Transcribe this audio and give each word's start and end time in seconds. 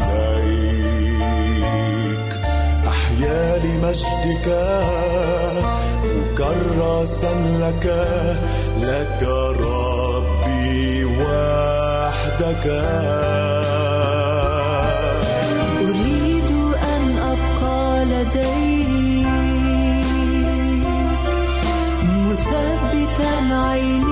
عليك. 0.00 1.62
أحيا 2.88 3.58
لمجدك 3.58 4.46
مكرسا 6.04 7.32
لك 7.60 7.86
لك 8.80 9.20
ربي 9.60 11.04
وحدك. 11.04 12.66
أريد 15.80 16.50
أن 16.94 17.04
أبقى 17.18 18.04
لديك 18.04 19.26
مثبتا 22.28 23.34
عيني. 23.54 24.11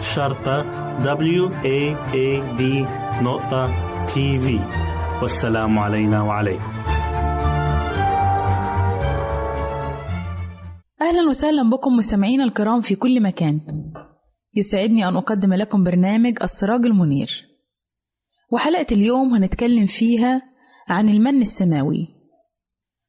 شرطة 0.00 0.62
W 1.02 1.50
A 1.64 1.96
A 2.12 2.58
D 2.58 2.62
نقطة 3.22 3.70
تي 4.06 4.38
في 4.38 4.60
والسلام 5.22 5.78
علينا 5.78 6.22
وعليكم. 6.22 6.72
أهلا 11.00 11.28
وسهلا 11.28 11.70
بكم 11.70 11.96
مستمعينا 11.96 12.44
الكرام 12.44 12.80
في 12.80 12.94
كل 12.94 13.22
مكان. 13.22 13.60
يسعدني 14.54 15.08
أن 15.08 15.16
أقدم 15.16 15.54
لكم 15.54 15.84
برنامج 15.84 16.38
السراج 16.42 16.86
المنير. 16.86 17.46
وحلقة 18.52 18.86
اليوم 18.92 19.34
هنتكلم 19.34 19.86
فيها 19.86 20.42
عن 20.88 21.08
المن 21.08 21.42
السماوي. 21.42 22.08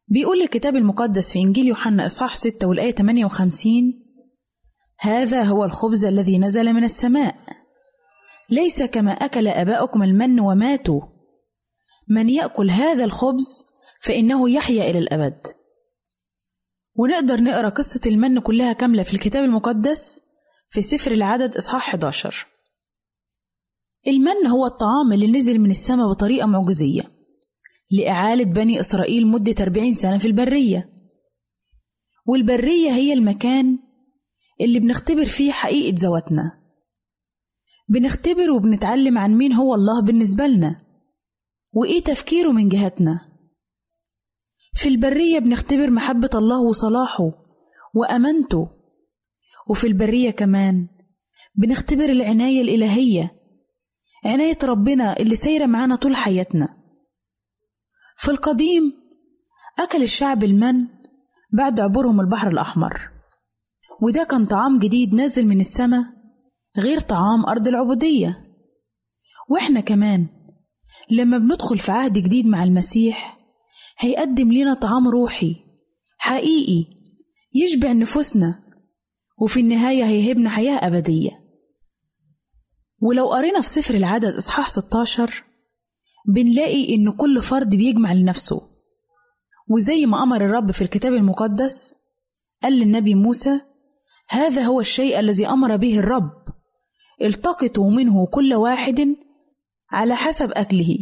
بيقول 0.07 0.41
الكتاب 0.41 0.75
المقدس 0.75 1.33
في 1.33 1.39
إنجيل 1.39 1.67
يوحنا 1.67 2.05
إصحاح 2.05 2.35
6 2.35 2.67
والآية 2.67 2.91
58 2.91 4.00
هذا 5.01 5.43
هو 5.43 5.65
الخبز 5.65 6.05
الذي 6.05 6.37
نزل 6.37 6.73
من 6.73 6.83
السماء. 6.83 7.35
ليس 8.49 8.83
كما 8.83 9.11
أكل 9.11 9.47
آباؤكم 9.47 10.03
المن 10.03 10.39
وماتوا. 10.39 11.01
من 12.09 12.29
يأكل 12.29 12.69
هذا 12.69 13.03
الخبز 13.03 13.65
فإنه 14.01 14.49
يحيا 14.49 14.89
إلى 14.89 14.99
الأبد. 14.99 15.39
ونقدر 16.95 17.41
نقرأ 17.41 17.69
قصة 17.69 18.01
المن 18.05 18.39
كلها 18.39 18.73
كاملة 18.73 19.03
في 19.03 19.13
الكتاب 19.13 19.43
المقدس 19.43 20.21
في 20.69 20.81
سفر 20.81 21.11
العدد 21.11 21.55
إصحاح 21.55 21.87
11 21.87 22.47
المن 24.07 24.47
هو 24.47 24.65
الطعام 24.65 25.13
اللي 25.13 25.27
نزل 25.27 25.59
من 25.59 25.69
السماء 25.69 26.09
بطريقة 26.09 26.47
معجزية 26.47 27.03
لإعالة 27.91 28.43
بني 28.43 28.79
إسرائيل 28.79 29.27
مدة 29.27 29.55
40 29.59 29.93
سنة 29.93 30.17
في 30.17 30.27
البرية. 30.27 30.89
والبرية 32.25 32.91
هي 32.91 33.13
المكان 33.13 33.79
اللي 34.61 34.79
بنختبر 34.79 35.25
فيه 35.25 35.51
حقيقة 35.51 35.95
ذواتنا. 35.99 36.61
بنختبر 37.89 38.51
وبنتعلم 38.51 39.17
عن 39.17 39.33
مين 39.33 39.53
هو 39.53 39.75
الله 39.75 40.01
بالنسبة 40.01 40.47
لنا 40.47 40.81
وإيه 41.73 42.03
تفكيره 42.03 42.51
من 42.51 42.69
جهتنا. 42.69 43.19
في 44.73 44.89
البرية 44.89 45.39
بنختبر 45.39 45.89
محبة 45.89 46.29
الله 46.35 46.61
وصلاحه 46.61 47.31
وأمانته 47.95 48.69
وفي 49.69 49.87
البرية 49.87 50.31
كمان 50.31 50.87
بنختبر 51.55 52.05
العناية 52.09 52.61
الإلهية 52.61 53.31
عناية 54.25 54.57
ربنا 54.63 55.17
اللي 55.19 55.35
سايرة 55.35 55.65
معانا 55.65 55.95
طول 55.95 56.15
حياتنا. 56.15 56.77
في 58.17 58.31
القديم 58.31 58.93
أكل 59.79 60.01
الشعب 60.01 60.43
المن 60.43 60.87
بعد 61.53 61.79
عبورهم 61.79 62.21
البحر 62.21 62.47
الأحمر. 62.47 63.10
وده 64.01 64.23
كان 64.23 64.45
طعام 64.45 64.79
جديد 64.79 65.13
نازل 65.13 65.45
من 65.45 65.59
السماء 65.59 66.03
غير 66.77 66.99
طعام 66.99 67.45
أرض 67.45 67.67
العبودية. 67.67 68.47
وإحنا 69.49 69.79
كمان 69.79 70.27
لما 71.11 71.37
بندخل 71.37 71.77
في 71.77 71.91
عهد 71.91 72.13
جديد 72.13 72.45
مع 72.47 72.63
المسيح 72.63 73.39
هيقدم 73.99 74.51
لنا 74.51 74.73
طعام 74.73 75.07
روحي 75.07 75.55
حقيقي 76.17 76.85
يشبع 77.53 77.91
نفوسنا 77.91 78.61
وفي 79.41 79.59
النهاية 79.59 80.03
هيهبنا 80.05 80.49
حياة 80.49 80.87
أبدية. 80.87 81.31
ولو 83.01 83.31
قرينا 83.31 83.61
في 83.61 83.67
سفر 83.69 83.93
العدد 83.93 84.35
إصحاح 84.35 84.69
16 84.69 85.43
بنلاقي 86.27 86.95
إن 86.95 87.11
كل 87.11 87.41
فرد 87.41 87.75
بيجمع 87.75 88.13
لنفسه. 88.13 88.61
وزي 89.69 90.05
ما 90.05 90.23
أمر 90.23 90.45
الرب 90.45 90.71
في 90.71 90.81
الكتاب 90.81 91.13
المقدس 91.13 91.95
قال 92.63 92.73
للنبي 92.73 93.15
موسى 93.15 93.61
هذا 94.29 94.61
هو 94.61 94.79
الشيء 94.79 95.19
الذي 95.19 95.47
أمر 95.47 95.75
به 95.75 95.99
الرب. 95.99 96.31
التقطوا 97.21 97.91
منه 97.91 98.27
كل 98.27 98.53
واحد 98.53 99.15
على 99.91 100.15
حسب 100.15 100.51
أكله. 100.51 100.97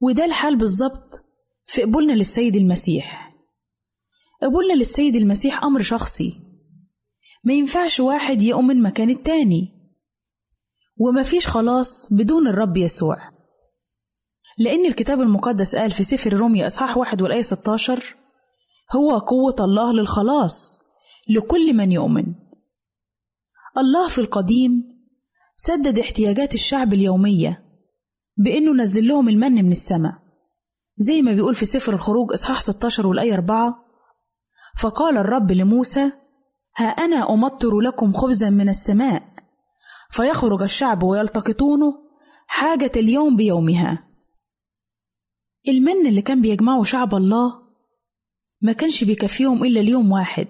وده 0.00 0.24
الحال 0.24 0.56
بالظبط 0.56 1.22
في 1.64 1.82
قبولنا 1.82 2.12
للسيد 2.12 2.56
المسيح. 2.56 3.34
قبولنا 4.42 4.72
للسيد 4.72 5.16
المسيح 5.16 5.64
أمر 5.64 5.82
شخصي. 5.82 6.40
ما 7.44 7.52
ينفعش 7.52 8.00
واحد 8.00 8.40
يؤمن 8.40 8.82
مكان 8.82 9.10
التاني. 9.10 9.68
ومفيش 10.98 11.48
خلاص 11.48 12.12
بدون 12.12 12.48
الرب 12.48 12.76
يسوع. 12.76 13.16
لأن 14.58 14.86
الكتاب 14.86 15.20
المقدس 15.20 15.76
قال 15.76 15.90
في 15.90 16.02
سفر 16.02 16.34
روميا 16.34 16.66
إصحاح 16.66 16.96
واحد 16.96 17.22
والآية 17.22 17.42
16 17.42 18.16
هو 18.96 19.18
قوة 19.18 19.56
الله 19.60 19.92
للخلاص. 19.92 20.89
لكل 21.30 21.74
من 21.74 21.92
يؤمن. 21.92 22.34
الله 23.78 24.08
في 24.08 24.18
القديم 24.18 24.72
سدد 25.54 25.98
احتياجات 25.98 26.54
الشعب 26.54 26.92
اليومية 26.94 27.64
بإنه 28.36 28.72
نزل 28.82 29.08
لهم 29.08 29.28
المن 29.28 29.52
من 29.52 29.72
السماء 29.72 30.14
زي 30.96 31.22
ما 31.22 31.32
بيقول 31.32 31.54
في 31.54 31.64
سفر 31.64 31.92
الخروج 31.92 32.32
إصحاح 32.32 32.60
16 32.60 33.06
والآية 33.06 33.34
4 33.34 33.84
فقال 34.78 35.18
الرب 35.18 35.52
لموسى 35.52 36.12
ها 36.76 36.86
أنا 36.86 37.30
أمطر 37.34 37.80
لكم 37.80 38.12
خبزا 38.12 38.50
من 38.50 38.68
السماء 38.68 39.22
فيخرج 40.10 40.62
الشعب 40.62 41.02
ويلتقطونه 41.02 41.92
حاجة 42.46 42.92
اليوم 42.96 43.36
بيومها. 43.36 44.08
المن 45.68 46.06
اللي 46.06 46.22
كان 46.22 46.42
بيجمعه 46.42 46.82
شعب 46.82 47.14
الله 47.14 47.62
ما 48.62 48.72
كانش 48.72 49.04
بيكفيهم 49.04 49.64
إلا 49.64 49.80
اليوم 49.80 50.12
واحد. 50.12 50.48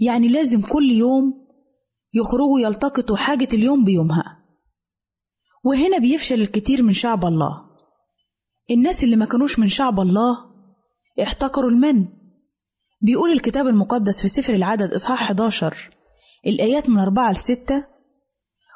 يعني 0.00 0.28
لازم 0.28 0.60
كل 0.60 0.90
يوم 0.90 1.46
يخرجوا 2.14 2.60
يلتقطوا 2.60 3.16
حاجة 3.16 3.48
اليوم 3.52 3.84
بيومها. 3.84 4.44
وهنا 5.64 5.98
بيفشل 5.98 6.40
الكتير 6.40 6.82
من 6.82 6.92
شعب 6.92 7.24
الله. 7.24 7.64
الناس 8.70 9.04
اللي 9.04 9.16
ما 9.16 9.24
كانوش 9.24 9.58
من 9.58 9.68
شعب 9.68 10.00
الله 10.00 10.36
احتقروا 11.22 11.70
المن. 11.70 12.08
بيقول 13.02 13.32
الكتاب 13.32 13.66
المقدس 13.66 14.22
في 14.22 14.28
سفر 14.28 14.54
العدد 14.54 14.94
إصحاح 14.94 15.22
11 15.22 15.90
الآيات 16.46 16.88
من 16.88 16.98
أربعة 16.98 17.32
لستة 17.32 17.84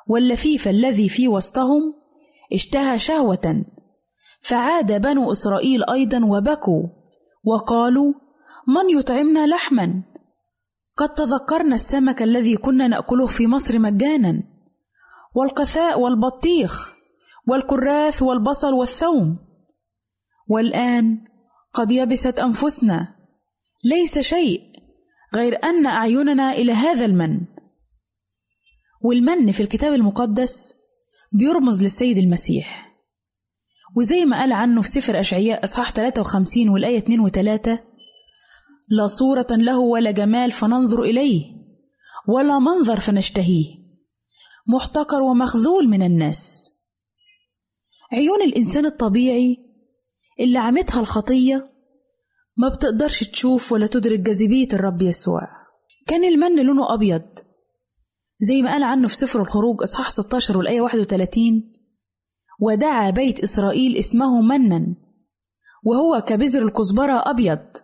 واللفيف 0.09 0.69
الذي 0.69 1.09
في 1.09 1.29
وسطهم 1.29 1.95
اشتهى 2.53 2.99
شهوة 2.99 3.65
فعاد 4.41 5.01
بنو 5.03 5.33
إسرائيل 5.33 5.91
أيضا 5.91 6.25
وبكوا 6.25 6.83
وقالوا 7.45 8.13
من 8.69 8.99
يطعمنا 8.99 9.47
لحما؟ 9.47 10.03
قد 10.97 11.15
تذكرنا 11.15 11.75
السمك 11.75 12.23
الذي 12.23 12.57
كنا 12.57 12.89
نأكله 12.89 13.27
في 13.27 13.47
مصر 13.47 13.79
مجانا 13.79 14.43
والقثاء 15.35 16.01
والبطيخ 16.01 16.95
والكراث 17.47 18.23
والبصل 18.23 18.73
والثوم. 18.73 19.39
والآن 20.49 21.25
قد 21.73 21.91
يبست 21.91 22.39
أنفسنا. 22.39 23.15
ليس 23.85 24.19
شيء 24.19 24.61
غير 25.35 25.65
أن 25.65 25.87
أعيننا 25.87 26.53
إلى 26.53 26.73
هذا 26.73 27.05
المن. 27.05 27.41
والمن 29.03 29.53
في 29.53 29.61
الكتاب 29.61 29.93
المقدس 29.93 30.75
بيرمز 31.33 31.83
للسيد 31.83 32.19
المسيح. 32.19 32.95
وزي 33.97 34.25
ما 34.25 34.41
قال 34.41 34.53
عنه 34.53 34.83
في 34.83 34.89
سفر 34.89 35.21
أشعياء 35.21 35.65
إصحاح 35.65 35.93
53 35.93 36.69
والآية 36.69 36.99
2 36.99 37.29
و3 37.29 37.79
لا 38.89 39.07
صورة 39.07 39.47
له 39.51 39.79
ولا 39.79 40.11
جمال 40.11 40.53
فننظر 40.53 41.03
إليه 41.03 41.55
ولا 42.29 42.59
منظر 42.59 43.01
فنشتهيه. 43.01 43.85
محتقر 44.67 45.23
ومخذول 45.23 45.89
من 45.89 46.03
الناس. 46.03 46.73
عيون 48.13 48.43
الإنسان 48.43 48.87
الطبيعي 48.87 49.59
اللي 50.41 50.59
عمتها 50.59 51.01
الخطية 51.01 51.71
ما 52.57 52.69
بتقدرش 52.69 53.25
تشوف 53.25 53.73
ولا 53.73 53.87
تدرك 53.87 54.21
جاذبية 54.21 54.69
الرب 54.73 55.03
يسوع. 55.03 55.49
كان 56.07 56.25
المن 56.25 56.67
لونه 56.67 56.95
أبيض 56.95 57.23
زي 58.41 58.63
ما 58.63 58.73
قال 58.73 58.83
عنه 58.83 59.09
في 59.09 59.17
سفر 59.17 59.41
الخروج 59.41 59.83
إصحاح 59.83 60.11
16 60.11 60.59
والآية 60.59 60.81
31 60.81 61.73
ودعا 62.61 63.11
بيت 63.11 63.41
إسرائيل 63.41 63.97
اسمه 63.97 64.41
منا 64.41 64.95
وهو 65.85 66.21
كبذر 66.21 66.63
الكزبرة 66.63 67.23
أبيض. 67.31 67.84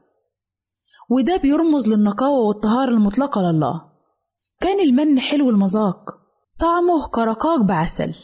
وده 1.10 1.36
بيرمز 1.36 1.88
للنقاوة 1.88 2.38
والطهارة 2.38 2.90
المطلقة 2.90 3.40
لله. 3.40 3.82
كان 4.60 4.80
المن 4.80 5.20
حلو 5.20 5.50
المذاق 5.50 6.10
طعمه 6.58 7.08
كرقاق 7.08 7.60
بعسل. 7.62 8.14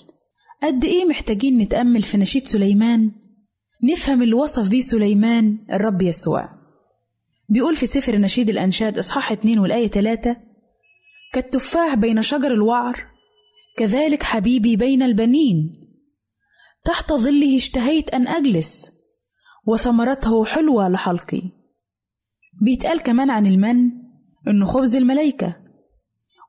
قد 0.63 0.85
إيه 0.85 1.05
محتاجين 1.05 1.59
نتأمل 1.59 2.03
في 2.03 2.17
نشيد 2.17 2.47
سليمان؟ 2.47 3.13
نفهم 3.93 4.23
اللي 4.23 4.35
وصف 4.35 4.69
بيه 4.69 4.81
سليمان 4.81 5.59
الرب 5.73 6.03
يسوع. 6.03 6.49
بيقول 7.49 7.77
في 7.77 7.87
سفر 7.87 8.17
نشيد 8.17 8.51
الأنشاد 8.51 8.99
إصحاح 8.99 9.33
2 9.33 9.59
والآية 9.59 9.89
3 9.89 10.37
كالتفاح 11.33 11.95
بين 11.95 12.23
شجر 12.23 12.53
الوعر 12.53 13.05
كذلك 13.79 14.23
حبيبي 14.23 14.77
بين 14.77 15.03
البنين. 15.03 15.81
تحت 16.85 17.13
ظله 17.13 17.57
اشتهيت 17.57 18.15
أن 18.15 18.29
أجلس 18.29 18.93
وثمرته 19.67 20.45
حلوة 20.45 20.89
لحلقي. 20.89 21.43
بيتقال 22.63 23.03
كمان 23.03 23.31
عن 23.31 23.47
المن 23.47 23.91
إنه 24.49 24.67
خبز 24.67 24.97
الملايكة. 24.97 25.57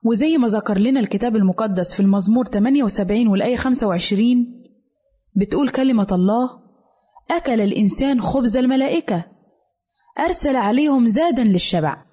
وزي 0.04 0.38
ما 0.38 0.48
ذكر 0.48 0.78
لنا 0.78 1.00
الكتاب 1.00 1.36
المقدس 1.36 1.94
في 1.94 2.00
المزمور 2.00 2.46
78 2.46 3.28
والآية 3.28 3.56
25 3.56 4.64
بتقول 5.36 5.70
كلمة 5.70 6.08
الله 6.12 6.50
أكل 7.32 7.62
الإنسان 7.62 8.22
خبز 8.22 8.58
الملائكة 8.58 9.26
أرسل 10.20 10.56
عليهم 10.56 11.06
زادا 11.06 11.44
للشبع. 11.44 12.06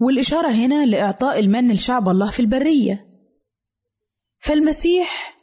والإشارة 0.00 0.48
هنا 0.48 0.86
لإعطاء 0.86 1.38
المن 1.38 1.72
لشعب 1.72 2.08
الله 2.08 2.30
في 2.30 2.40
البرية. 2.40 3.06
فالمسيح 4.38 5.38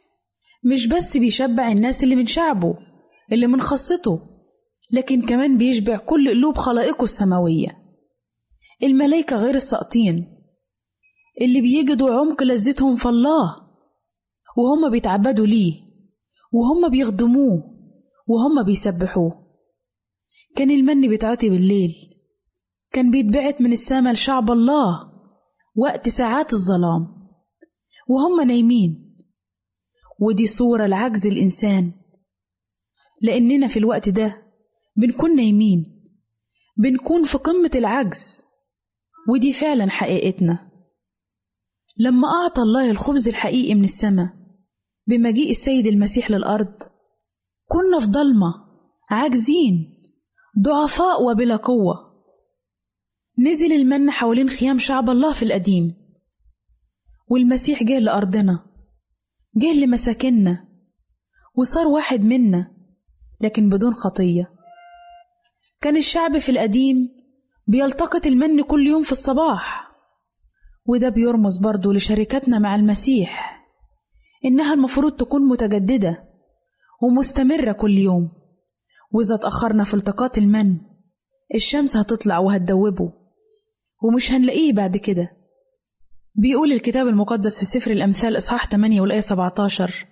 مش 0.64 0.86
بس 0.86 1.16
بيشبع 1.16 1.68
الناس 1.68 2.02
اللي 2.02 2.16
من 2.16 2.26
شعبه 2.26 2.78
اللي 3.32 3.46
من 3.46 3.60
خاصته. 3.60 4.35
لكن 4.96 5.26
كمان 5.26 5.58
بيشبع 5.58 5.96
كل 5.96 6.28
قلوب 6.28 6.56
خلائقه 6.56 7.04
السماوية. 7.04 7.78
الملايكة 8.82 9.36
غير 9.36 9.54
الساقطين. 9.54 10.26
اللي 11.40 11.60
بيجدوا 11.60 12.14
عمق 12.14 12.42
لذتهم 12.42 12.96
في 12.96 13.08
الله. 13.08 13.56
وهم 14.56 14.90
بيتعبدوا 14.90 15.46
ليه. 15.46 15.74
وهم 16.52 16.88
بيخدموه. 16.88 17.64
وهم 18.26 18.62
بيسبحوه. 18.62 19.46
كان 20.56 20.70
المن 20.70 21.08
بيتعطي 21.08 21.50
بالليل. 21.50 21.94
كان 22.92 23.10
بيتبعت 23.10 23.60
من 23.60 23.72
السما 23.72 24.12
لشعب 24.12 24.50
الله. 24.50 25.12
وقت 25.76 26.08
ساعات 26.08 26.52
الظلام. 26.52 27.28
وهم 28.08 28.46
نايمين. 28.46 29.16
ودي 30.20 30.46
صورة 30.46 30.86
لعجز 30.86 31.26
الإنسان. 31.26 31.92
لأننا 33.22 33.68
في 33.68 33.78
الوقت 33.78 34.08
ده 34.08 34.45
بنكون 34.96 35.36
نايمين. 35.36 36.10
بنكون 36.76 37.24
في 37.24 37.38
قمة 37.38 37.70
العجز. 37.74 38.44
ودي 39.28 39.52
فعلا 39.52 39.90
حقيقتنا. 39.90 40.70
لما 41.98 42.28
أعطى 42.28 42.62
الله 42.62 42.90
الخبز 42.90 43.28
الحقيقي 43.28 43.74
من 43.74 43.84
السماء 43.84 44.28
بمجيء 45.06 45.50
السيد 45.50 45.86
المسيح 45.86 46.30
للأرض 46.30 46.82
كنا 47.68 48.00
في 48.00 48.06
ضلمة 48.06 48.54
عاجزين 49.10 50.02
ضعفاء 50.64 51.22
وبلا 51.22 51.56
قوة. 51.56 51.94
نزل 53.38 53.72
المن 53.72 54.10
حوالين 54.10 54.48
خيام 54.48 54.78
شعب 54.78 55.10
الله 55.10 55.34
في 55.34 55.42
القديم. 55.42 55.94
والمسيح 57.28 57.82
جه 57.82 57.98
لأرضنا 57.98 58.66
جه 59.56 59.84
لمساكننا 59.84 60.68
وصار 61.54 61.88
واحد 61.88 62.20
منا 62.20 62.76
لكن 63.40 63.68
بدون 63.68 63.94
خطية. 63.94 64.55
كان 65.86 65.96
الشعب 65.96 66.38
في 66.38 66.48
القديم 66.48 67.08
بيلتقط 67.66 68.26
المن 68.26 68.62
كل 68.62 68.86
يوم 68.86 69.02
في 69.02 69.12
الصباح. 69.12 69.90
وده 70.86 71.08
بيرمز 71.08 71.58
برضه 71.58 71.94
لشركتنا 71.94 72.58
مع 72.58 72.74
المسيح 72.74 73.62
إنها 74.44 74.74
المفروض 74.74 75.12
تكون 75.12 75.48
متجددة 75.48 76.24
ومستمرة 77.02 77.72
كل 77.72 77.98
يوم. 77.98 78.28
وإذا 79.12 79.34
اتأخرنا 79.34 79.84
في 79.84 79.94
التقاط 79.94 80.38
المن 80.38 80.76
الشمس 81.54 81.96
هتطلع 81.96 82.38
وهتدوبه 82.38 83.12
ومش 84.02 84.32
هنلاقيه 84.32 84.72
بعد 84.72 84.96
كده. 84.96 85.30
بيقول 86.34 86.72
الكتاب 86.72 87.08
المقدس 87.08 87.58
في 87.58 87.64
سفر 87.64 87.90
الأمثال 87.90 88.36
إصحاح 88.36 88.66
8 88.68 89.00
والآية 89.00 89.20
17 89.20 90.06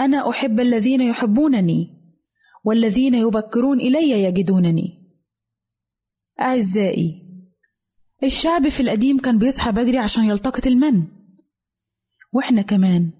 أنا 0.00 0.30
أحب 0.30 0.60
الذين 0.60 1.00
يحبونني 1.00 1.99
والذين 2.64 3.14
يبكرون 3.14 3.80
إلي 3.80 4.10
يجدونني. 4.10 5.00
أعزائي 6.40 7.22
الشعب 8.24 8.68
في 8.68 8.80
القديم 8.80 9.18
كان 9.18 9.38
بيصحى 9.38 9.72
بدري 9.72 9.98
عشان 9.98 10.24
يلتقط 10.24 10.66
المن. 10.66 11.06
وإحنا 12.32 12.62
كمان 12.62 13.12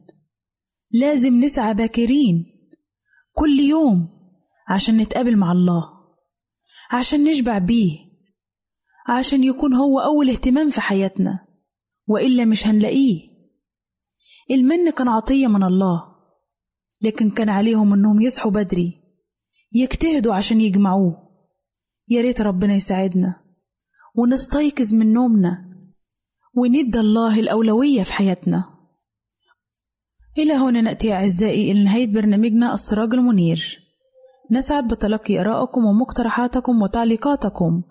لازم 0.91 1.35
نسعى 1.35 1.75
باكرين 1.75 2.47
كل 3.33 3.61
يوم 3.61 4.09
عشان 4.69 4.97
نتقابل 4.97 5.37
مع 5.37 5.53
الله 5.53 5.83
عشان 6.91 7.25
نشبع 7.25 7.59
بيه 7.59 7.99
عشان 9.09 9.45
يكون 9.45 9.75
هو 9.75 10.01
أول 10.01 10.31
اهتمام 10.31 10.71
في 10.71 10.81
حياتنا. 10.81 11.47
وإلا 12.07 12.45
مش 12.45 12.67
هنلاقيه. 12.67 13.31
المن 14.51 14.91
كان 14.91 15.09
عطية 15.09 15.47
من 15.47 15.63
الله 15.63 16.03
لكن 17.03 17.31
كان 17.31 17.49
عليهم 17.49 17.93
إنهم 17.93 18.23
يصحوا 18.23 18.51
بدري. 18.51 19.00
يجتهدوا 19.73 20.35
عشان 20.35 20.61
يجمعوه. 20.61 21.31
يا 22.09 22.21
ريت 22.21 22.41
ربنا 22.41 22.75
يساعدنا. 22.75 23.35
ونستيقظ 24.15 24.95
من 24.95 25.13
نومنا. 25.13 25.65
وندى 26.57 27.01
الله 27.01 27.41
الأولوية 27.41 28.03
في 28.03 28.13
حياتنا. 28.13 28.65
إلى 30.39 30.53
هنا 30.53 30.81
نأتي 30.81 31.13
أعزائي 31.13 31.73
إلى 31.73 31.85
نهاية 31.85 32.13
برنامجنا 32.13 32.73
السراج 32.73 33.15
المنير. 33.15 33.79
نسعد 34.51 34.89
بتلقي 34.89 35.41
آرائكم 35.41 35.85
ومقترحاتكم 35.85 36.83
وتعليقاتكم. 36.83 37.83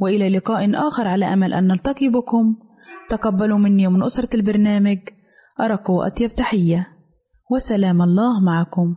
وإلى 0.00 0.28
لقاء 0.28 0.88
آخر 0.88 1.08
على 1.08 1.24
أمل 1.24 1.54
أن 1.54 1.68
نلتقي 1.68 2.08
بكم. 2.08 2.56
تقبلوا 3.08 3.58
مني 3.58 3.86
ومن 3.86 4.02
أسرة 4.02 4.28
البرنامج. 4.34 4.98
أرق 5.60 5.90
وأطيب 5.90 6.34
تحية. 6.34 6.88
وسلام 7.50 8.02
الله 8.02 8.40
معكم. 8.40 8.96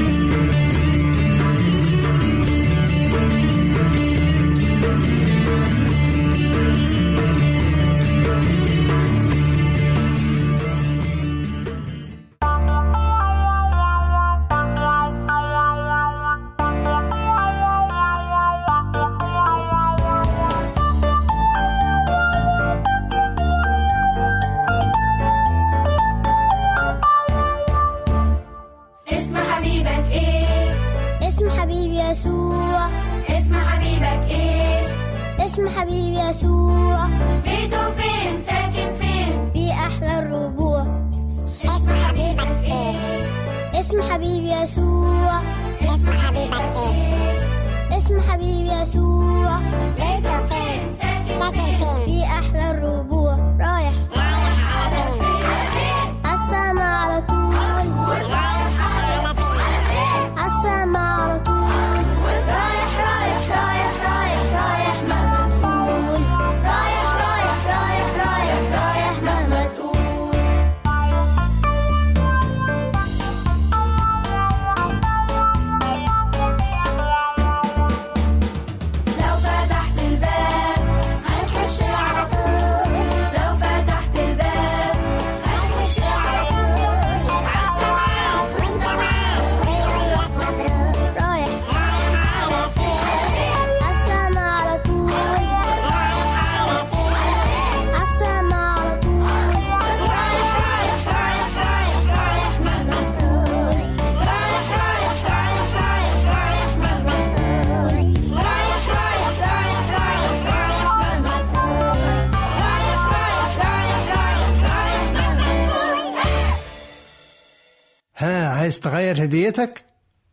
تغير 118.81 119.23
هديتك؟ 119.23 119.85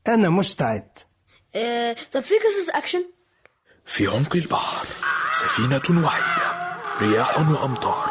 أنا 0.08 0.28
مستعد. 0.28 0.88
آه، 1.56 1.96
طب 2.12 2.20
في 2.20 2.34
قصص 2.34 2.68
أكشن؟ 2.74 3.04
في 3.84 4.06
عمق 4.06 4.36
البحر 4.36 4.86
سفينة 5.34 6.04
وحيدة 6.04 6.76
رياح 7.00 7.38
وأمطار. 7.50 8.10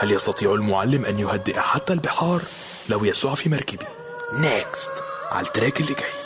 هل 0.00 0.12
يستطيع 0.12 0.54
المعلم 0.54 1.04
أن 1.04 1.18
يهدئ 1.18 1.58
حتى 1.58 1.92
البحار؟ 1.92 2.42
لو 2.88 3.04
يسوع 3.04 3.34
في 3.34 3.48
مركبي. 3.48 3.86
next 4.40 4.90
على 5.30 5.46
ال 5.46 5.52
track 5.52 5.80
اللي 5.80 5.94
جاي. 5.94 6.22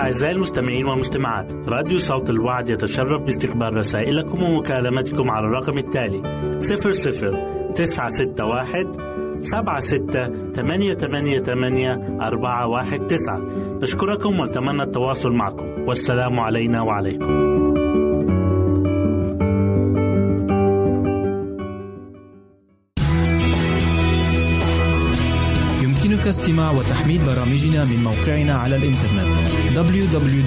أعزائي 0.00 0.34
المستمعين 0.34 0.86
والمستمعات 0.86 1.52
راديو 1.52 1.98
صوت 1.98 2.30
الوعد 2.30 2.68
يتشرف 2.68 3.22
باستقبال 3.22 3.76
رسائلكم 3.76 4.42
ومكالمتكم 4.42 5.30
على 5.30 5.46
الرقم 5.46 5.78
التالي 5.78 6.22
00 6.60 7.72
961 7.74 9.15
سبعة 9.42 9.80
ستة 9.80 10.52
ثمانية 10.52 10.94
ثمانية 10.94 11.40
ثمانية 11.40 12.18
أربعة 12.20 12.66
واحد 12.66 13.06
تسعة. 13.06 13.40
نشكركم 13.82 14.40
ونتمنى 14.40 14.82
التواصل 14.82 15.32
معكم. 15.32 15.66
والسلام 15.88 16.40
علينا 16.40 16.82
وعليكم. 16.82 17.56
يمكنك 25.82 26.26
استماع 26.26 26.70
وتحميل 26.70 27.20
برامجنا 27.26 27.84
من 27.84 28.04
موقعنا 28.04 28.54
على 28.54 28.76
الإنترنت 28.76 29.26
www.awr.org 29.76 30.46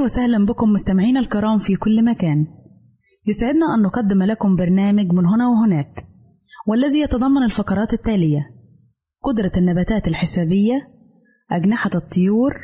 أهلا 0.00 0.04
وسهلا 0.12 0.46
بكم 0.46 0.72
مستمعينا 0.72 1.20
الكرام 1.20 1.58
في 1.58 1.76
كل 1.76 2.04
مكان. 2.04 2.46
يسعدنا 3.26 3.74
أن 3.74 3.82
نقدم 3.82 4.22
لكم 4.22 4.56
برنامج 4.56 5.12
من 5.12 5.26
هنا 5.26 5.48
وهناك 5.48 6.06
والذي 6.66 7.00
يتضمن 7.00 7.42
الفقرات 7.42 7.92
التالية 7.92 8.50
قدرة 9.22 9.50
النباتات 9.56 10.08
الحسابية 10.08 10.88
أجنحة 11.50 11.90
الطيور 11.94 12.54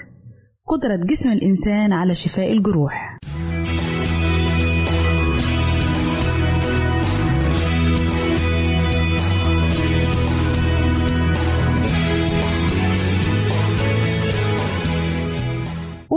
قدرة 0.67 0.97
جسم 0.97 1.33
الإنسان 1.33 1.93
على 1.93 2.15
شفاء 2.15 2.53
الجروح. 2.53 3.19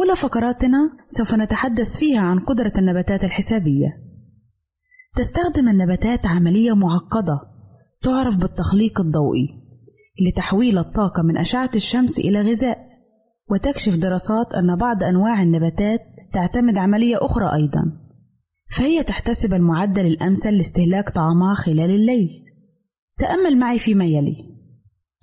أولى 0.10 0.18
فقراتنا 0.18 0.78
سوف 1.08 1.36
نتحدث 1.36 1.98
فيها 1.98 2.22
عن 2.22 2.40
قدرة 2.40 2.74
النباتات 2.78 3.24
الحسابية. 3.24 3.88
تستخدم 5.16 5.70
النباتات 5.70 6.26
عملية 6.26 6.76
معقدة 6.76 7.40
تعرف 8.02 8.38
بالتخليق 8.38 9.02
الضوئي 9.02 9.48
لتحويل 10.28 10.78
الطاقة 10.78 11.24
من 11.24 11.38
أشعة 11.38 11.70
الشمس 11.76 12.20
إلى 12.20 12.42
غذاء، 12.42 12.88
وتكشف 13.52 13.98
دراسات 13.98 14.54
أن 14.54 14.76
بعض 14.76 15.04
أنواع 15.04 15.42
النباتات 15.42 16.02
تعتمد 16.34 16.78
عملية 16.78 17.18
أخرى 17.26 17.54
أيضًا، 17.54 17.84
فهي 18.72 19.04
تحتسب 19.04 19.54
المعدل 19.54 20.06
الأمثل 20.06 20.54
لاستهلاك 20.54 21.10
طعامها 21.10 21.54
خلال 21.54 21.92
الليل. 21.92 22.30
تأمل 23.18 23.58
معي 23.58 23.80
فيما 23.80 24.06
يلي: 24.06 24.36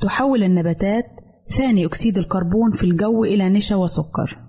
تحول 0.00 0.42
النباتات 0.42 1.06
ثاني 1.56 1.86
أكسيد 1.86 2.18
الكربون 2.18 2.70
في 2.72 2.84
الجو 2.84 3.24
إلى 3.24 3.48
نشا 3.48 3.76
وسكر. 3.76 4.45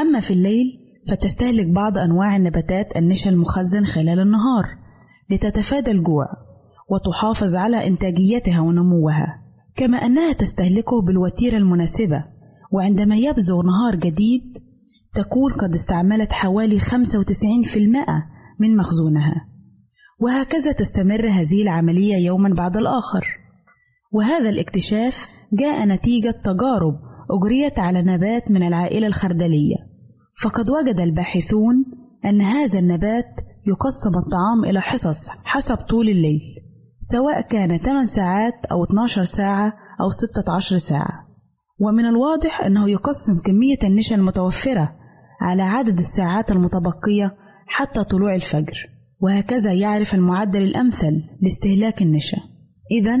أما 0.00 0.20
في 0.20 0.32
الليل 0.32 0.78
فتستهلك 1.08 1.66
بعض 1.66 1.98
أنواع 1.98 2.36
النباتات 2.36 2.96
النشا 2.96 3.30
المخزن 3.30 3.84
خلال 3.84 4.20
النهار 4.20 4.66
لتتفادى 5.30 5.90
الجوع 5.90 6.26
وتحافظ 6.90 7.56
على 7.56 7.86
إنتاجيتها 7.86 8.60
ونموها 8.60 9.42
كما 9.76 9.98
أنها 9.98 10.32
تستهلكه 10.32 11.02
بالوتيرة 11.02 11.56
المناسبة 11.56 12.24
وعندما 12.72 13.16
يبزغ 13.16 13.62
نهار 13.62 13.96
جديد 13.96 14.58
تكون 15.14 15.52
قد 15.52 15.74
استعملت 15.74 16.32
حوالي 16.32 16.80
95% 16.80 16.86
من 18.60 18.76
مخزونها. 18.76 19.48
وهكذا 20.20 20.72
تستمر 20.72 21.28
هذه 21.28 21.62
العملية 21.62 22.16
يوما 22.16 22.54
بعد 22.54 22.76
الآخر. 22.76 23.26
وهذا 24.12 24.48
الاكتشاف 24.48 25.28
جاء 25.52 25.86
نتيجة 25.86 26.30
تجارب 26.30 26.94
أجريت 27.30 27.78
على 27.78 28.02
نبات 28.02 28.50
من 28.50 28.62
العائلة 28.62 29.06
الخردلية. 29.06 29.76
فقد 30.40 30.70
وجد 30.70 31.00
الباحثون 31.00 31.84
أن 32.24 32.42
هذا 32.42 32.78
النبات 32.78 33.40
يقسم 33.66 34.18
الطعام 34.18 34.64
إلى 34.64 34.80
حصص 34.80 35.28
حسب 35.28 35.76
طول 35.76 36.08
الليل 36.08 36.40
سواء 37.00 37.40
كان 37.40 37.76
8 37.76 38.04
ساعات 38.04 38.64
أو 38.64 38.84
12 38.84 39.24
ساعة 39.24 39.76
أو 40.00 40.10
16 40.10 40.78
ساعة. 40.78 41.26
ومن 41.80 42.04
الواضح 42.06 42.60
أنه 42.60 42.90
يقسم 42.90 43.40
كمية 43.44 43.78
النشا 43.84 44.14
المتوفرة 44.14 44.94
على 45.40 45.62
عدد 45.62 45.98
الساعات 45.98 46.50
المتبقية 46.50 47.36
حتى 47.66 48.04
طلوع 48.04 48.34
الفجر 48.34 48.88
وهكذا 49.20 49.72
يعرف 49.72 50.14
المعدل 50.14 50.62
الأمثل 50.62 51.22
لاستهلاك 51.42 52.02
النشا. 52.02 52.38
إذا 52.90 53.18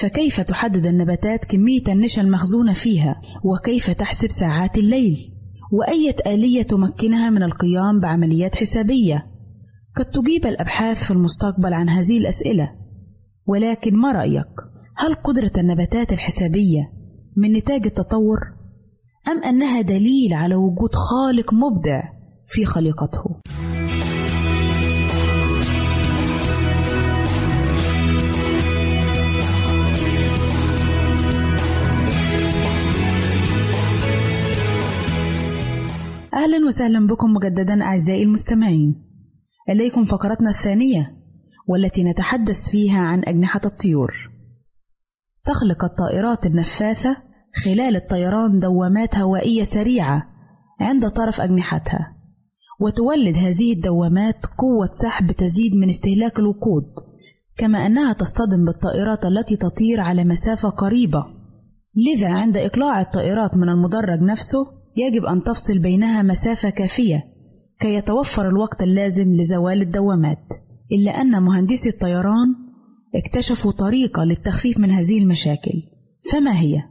فكيف 0.00 0.40
تحدد 0.40 0.86
النباتات 0.86 1.44
كمية 1.44 1.82
النشا 1.88 2.22
المخزونة 2.22 2.72
فيها 2.72 3.20
وكيف 3.44 3.90
تحسب 3.90 4.30
ساعات 4.30 4.78
الليل؟ 4.78 5.41
وأية 5.72 6.16
آلية 6.26 6.62
تمكنها 6.62 7.30
من 7.30 7.42
القيام 7.42 8.00
بعمليات 8.00 8.56
حسابية 8.56 9.26
قد 9.96 10.04
تجيب 10.04 10.46
الأبحاث 10.46 11.04
في 11.04 11.10
المستقبل 11.10 11.74
عن 11.74 11.88
هذه 11.88 12.18
الأسئلة 12.18 12.72
ولكن 13.46 13.96
ما 13.96 14.12
رأيك؟ 14.12 14.46
هل 14.96 15.14
قدرة 15.14 15.52
النباتات 15.58 16.12
الحسابية 16.12 16.92
من 17.36 17.52
نتاج 17.52 17.86
التطور؟ 17.86 18.38
أم 19.28 19.44
أنها 19.44 19.80
دليل 19.80 20.34
على 20.34 20.54
وجود 20.54 20.94
خالق 20.94 21.54
مبدع 21.54 22.02
في 22.46 22.64
خليقته؟ 22.64 23.40
أهلا 36.34 36.66
وسهلا 36.66 37.06
بكم 37.06 37.32
مجددا 37.32 37.82
أعزائي 37.82 38.22
المستمعين. 38.22 39.02
إليكم 39.68 40.04
فقرتنا 40.04 40.50
الثانية 40.50 41.12
والتي 41.68 42.04
نتحدث 42.04 42.70
فيها 42.70 43.00
عن 43.00 43.22
أجنحة 43.24 43.60
الطيور. 43.64 44.30
تخلق 45.44 45.84
الطائرات 45.84 46.46
النفاثة 46.46 47.16
خلال 47.64 47.96
الطيران 47.96 48.58
دوامات 48.58 49.16
هوائية 49.16 49.62
سريعة 49.62 50.22
عند 50.80 51.08
طرف 51.08 51.40
أجنحتها 51.40 52.16
وتولد 52.80 53.36
هذه 53.36 53.72
الدوامات 53.72 54.46
قوة 54.46 54.88
سحب 54.92 55.32
تزيد 55.32 55.76
من 55.76 55.88
استهلاك 55.88 56.38
الوقود 56.38 56.84
كما 57.56 57.86
أنها 57.86 58.12
تصطدم 58.12 58.64
بالطائرات 58.64 59.24
التي 59.24 59.56
تطير 59.56 60.00
على 60.00 60.24
مسافة 60.24 60.68
قريبة. 60.68 61.24
لذا 61.94 62.28
عند 62.28 62.56
إقلاع 62.56 63.00
الطائرات 63.00 63.56
من 63.56 63.68
المدرج 63.68 64.20
نفسه 64.20 64.81
يجب 64.96 65.24
أن 65.24 65.42
تفصل 65.42 65.78
بينها 65.78 66.22
مسافة 66.22 66.70
كافية 66.70 67.24
كي 67.80 67.94
يتوفر 67.94 68.48
الوقت 68.48 68.82
اللازم 68.82 69.36
لزوال 69.36 69.82
الدوامات. 69.82 70.52
إلا 70.92 71.10
أن 71.10 71.42
مهندسي 71.42 71.88
الطيران 71.88 72.54
اكتشفوا 73.14 73.72
طريقة 73.72 74.24
للتخفيف 74.24 74.78
من 74.78 74.90
هذه 74.90 75.18
المشاكل. 75.18 75.82
فما 76.32 76.58
هي؟ 76.58 76.82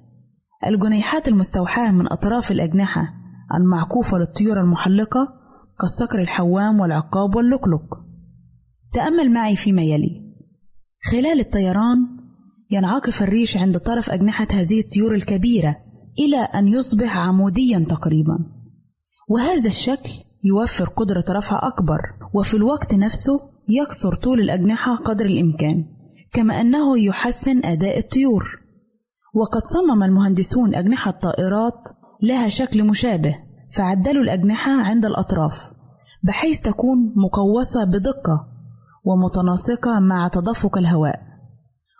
الجنيحات 0.68 1.28
المستوحاة 1.28 1.92
من 1.92 2.12
أطراف 2.12 2.52
الأجنحة 2.52 3.14
المعكوفة 3.56 4.18
للطيور 4.18 4.62
المحلقة 4.62 5.28
كالصقر 5.80 6.20
الحوام 6.20 6.80
والعقاب 6.80 7.36
واللقلق 7.36 8.00
تأمل 8.94 9.32
معي 9.32 9.56
فيما 9.56 9.82
يلي. 9.82 10.22
خلال 11.04 11.40
الطيران 11.40 11.98
ينعكف 12.72 13.24
الريش 13.24 13.58
عند 13.58 13.78
طرف 13.78 14.10
أجنحة 14.10 14.48
هذه 14.52 14.80
الطيور 14.80 15.16
الكبيرة 15.16 15.91
إلى 16.20 16.38
أن 16.38 16.68
يصبح 16.68 17.18
عموديا 17.18 17.86
تقريبا. 17.90 18.40
وهذا 19.30 19.68
الشكل 19.68 20.12
يوفر 20.44 20.86
قدرة 20.90 21.26
رفع 21.30 21.68
أكبر 21.68 22.02
وفي 22.34 22.54
الوقت 22.54 22.94
نفسه 22.94 23.40
يكسر 23.70 24.16
طول 24.16 24.40
الأجنحة 24.40 24.96
قدر 24.96 25.26
الإمكان 25.26 25.86
كما 26.34 26.62
أنه 26.62 27.00
يحسن 27.00 27.66
أداء 27.66 27.98
الطيور. 27.98 28.60
وقد 29.34 29.62
صمم 29.68 30.04
المهندسون 30.04 30.76
أجنحة 30.76 31.12
طائرات 31.12 31.90
لها 32.22 32.50
شكل 32.50 32.84
مشابه 32.84 33.36
فعدلوا 33.72 34.24
الأجنحة 34.24 34.72
عند 34.72 35.06
الأطراف 35.06 35.72
بحيث 36.24 36.62
تكون 36.62 37.14
مقوسة 37.16 37.84
بدقة 37.84 38.48
ومتناسقة 39.06 40.00
مع 40.00 40.28
تدفق 40.28 40.78
الهواء. 40.78 41.20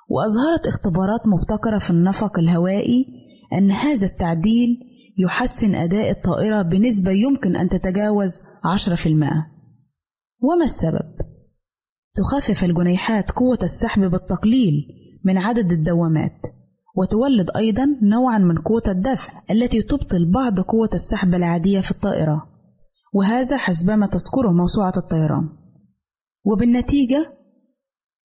وأظهرت 0.10 0.68
اختبارات 0.68 1.28
مبتكرة 1.28 1.78
في 1.78 1.90
النفق 1.90 2.40
الهوائي 2.40 3.21
أن 3.54 3.72
هذا 3.72 4.08
التعديل 4.08 4.80
يحسن 5.18 5.76
أداء 5.76 6.12
الطائرة 6.12 6.62
بنسبة 6.62 7.12
يمكن 7.12 7.56
أن 7.56 7.70
تتجاوز 7.70 8.42
10% 8.42 9.08
وما 10.42 10.64
السبب؟ 10.64 11.16
تخفف 12.16 12.64
الجنيحات 12.64 13.32
قوة 13.32 13.60
السحب 13.64 14.02
بالتقليل 14.02 14.88
من 15.24 15.38
عدد 15.38 15.72
الدوامات 15.72 16.42
وتولد 16.96 17.50
أيضا 17.56 17.98
نوعا 18.02 18.38
من 18.38 18.58
قوة 18.58 18.84
الدفع 18.88 19.42
التي 19.52 19.82
تبطل 19.82 20.32
بعض 20.32 20.60
قوة 20.60 20.90
السحب 20.94 21.36
العادية 21.36 21.80
في 21.80 21.92
الطائرة 21.92 22.48
وهذا 23.14 23.58
حسبما 23.58 24.06
تذكره 24.06 24.52
موسوعة 24.52 24.94
الطيران 24.98 25.50
وبالنتيجة 26.46 27.38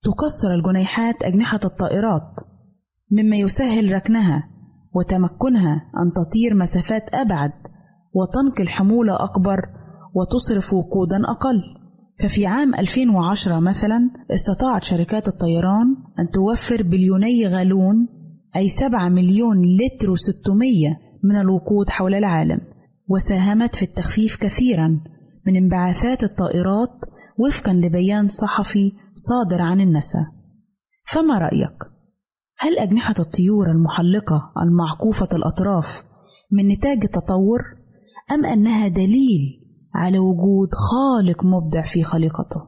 تكسر 0.02 0.54
الجنيحات 0.54 1.22
أجنحة 1.22 1.60
الطائرات 1.64 2.40
مما 3.10 3.36
يسهل 3.36 3.92
ركنها 3.92 4.55
وتمكنها 4.96 5.74
أن 5.74 6.12
تطير 6.12 6.54
مسافات 6.54 7.14
أبعد 7.14 7.52
وتنقل 8.14 8.68
حمولة 8.68 9.24
أكبر 9.24 9.60
وتصرف 10.14 10.72
وقودا 10.72 11.22
أقل 11.24 11.62
ففي 12.18 12.46
عام 12.46 12.74
2010 12.74 13.60
مثلا 13.60 14.10
استطاعت 14.30 14.84
شركات 14.84 15.28
الطيران 15.28 15.96
أن 16.18 16.30
توفر 16.30 16.82
بليوني 16.82 17.46
غالون 17.46 18.08
أي 18.56 18.68
7 18.68 19.08
مليون 19.08 19.56
لتر 19.76 20.14
و600 20.14 20.96
من 21.24 21.40
الوقود 21.40 21.90
حول 21.90 22.14
العالم 22.14 22.60
وساهمت 23.08 23.74
في 23.74 23.82
التخفيف 23.82 24.36
كثيرا 24.36 25.00
من 25.46 25.56
انبعاثات 25.56 26.24
الطائرات 26.24 27.04
وفقا 27.38 27.72
لبيان 27.72 28.28
صحفي 28.28 28.92
صادر 29.14 29.62
عن 29.62 29.80
النسا 29.80 30.26
فما 31.04 31.38
رأيك؟ 31.38 31.95
هل 32.58 32.78
أجنحة 32.78 33.14
الطيور 33.18 33.70
المحلقة 33.70 34.52
المعكوفة 34.62 35.28
الأطراف 35.34 36.02
من 36.52 36.68
نتاج 36.68 37.04
التطور 37.04 37.60
أم 38.32 38.44
أنها 38.46 38.88
دليل 38.88 39.40
على 39.94 40.18
وجود 40.18 40.68
خالق 40.74 41.44
مبدع 41.44 41.82
في 41.82 42.04
خليقته؟ 42.04 42.66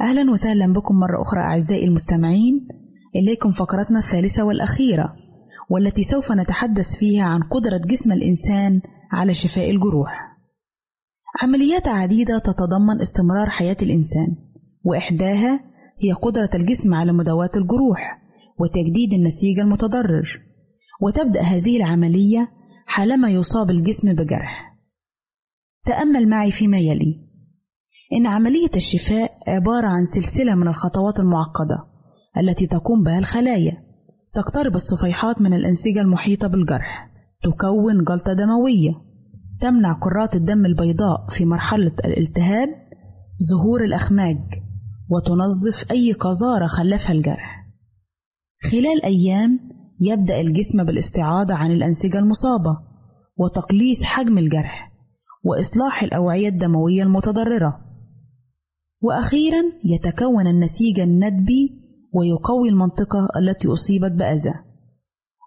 أهلا 0.00 0.30
وسهلا 0.30 0.72
بكم 0.72 0.94
مرة 0.96 1.22
أخرى 1.22 1.40
أعزائي 1.40 1.84
المستمعين 1.84 2.68
إليكم 3.16 3.50
فقرتنا 3.50 3.98
الثالثة 3.98 4.44
والأخيرة 4.44 5.25
والتي 5.70 6.02
سوف 6.02 6.32
نتحدث 6.32 6.96
فيها 6.96 7.24
عن 7.24 7.42
قدرة 7.42 7.78
جسم 7.78 8.12
الإنسان 8.12 8.80
على 9.12 9.34
شفاء 9.34 9.70
الجروح. 9.70 10.36
عمليات 11.42 11.88
عديدة 11.88 12.38
تتضمن 12.38 13.00
استمرار 13.00 13.50
حياة 13.50 13.76
الإنسان، 13.82 14.36
وإحداها 14.84 15.60
هي 15.98 16.12
قدرة 16.12 16.50
الجسم 16.54 16.94
على 16.94 17.12
مداواة 17.12 17.50
الجروح 17.56 18.22
وتجديد 18.60 19.12
النسيج 19.12 19.60
المتضرر، 19.60 20.40
وتبدأ 21.02 21.40
هذه 21.40 21.76
العملية 21.76 22.52
حالما 22.86 23.28
يصاب 23.28 23.70
الجسم 23.70 24.14
بجرح. 24.14 24.76
تأمل 25.84 26.28
معي 26.28 26.50
فيما 26.50 26.78
يلي: 26.78 27.26
إن 28.12 28.26
عملية 28.26 28.70
الشفاء 28.76 29.38
عبارة 29.48 29.86
عن 29.86 30.04
سلسلة 30.04 30.54
من 30.54 30.68
الخطوات 30.68 31.20
المعقدة 31.20 31.78
التي 32.38 32.66
تقوم 32.66 33.02
بها 33.02 33.18
الخلايا 33.18 33.85
تقترب 34.32 34.74
الصفيحات 34.74 35.40
من 35.40 35.54
الأنسجة 35.54 36.00
المحيطة 36.00 36.48
بالجرح 36.48 37.10
تكون 37.42 38.04
جلطة 38.04 38.32
دموية 38.32 38.92
تمنع 39.60 39.98
كرات 40.00 40.36
الدم 40.36 40.66
البيضاء 40.66 41.26
في 41.28 41.44
مرحلة 41.44 41.92
الالتهاب 42.04 42.68
ظهور 43.50 43.84
الأخماج 43.84 44.38
وتنظف 45.10 45.90
أي 45.90 46.12
قذارة 46.12 46.66
خلفها 46.66 47.12
الجرح. 47.12 47.66
خلال 48.62 49.04
أيام 49.04 49.60
يبدأ 50.00 50.40
الجسم 50.40 50.84
بالاستعاضة 50.84 51.54
عن 51.54 51.70
الأنسجة 51.70 52.18
المصابة 52.18 52.78
وتقليص 53.36 54.02
حجم 54.02 54.38
الجرح 54.38 54.92
وإصلاح 55.44 56.02
الأوعية 56.02 56.48
الدموية 56.48 57.02
المتضررة. 57.02 57.80
وأخيرا 59.00 59.62
يتكون 59.84 60.46
النسيج 60.46 61.00
الندبي 61.00 61.85
ويقوي 62.16 62.68
المنطقة 62.68 63.28
التي 63.38 63.68
أصيبت 63.68 64.12
بأذى. 64.12 64.54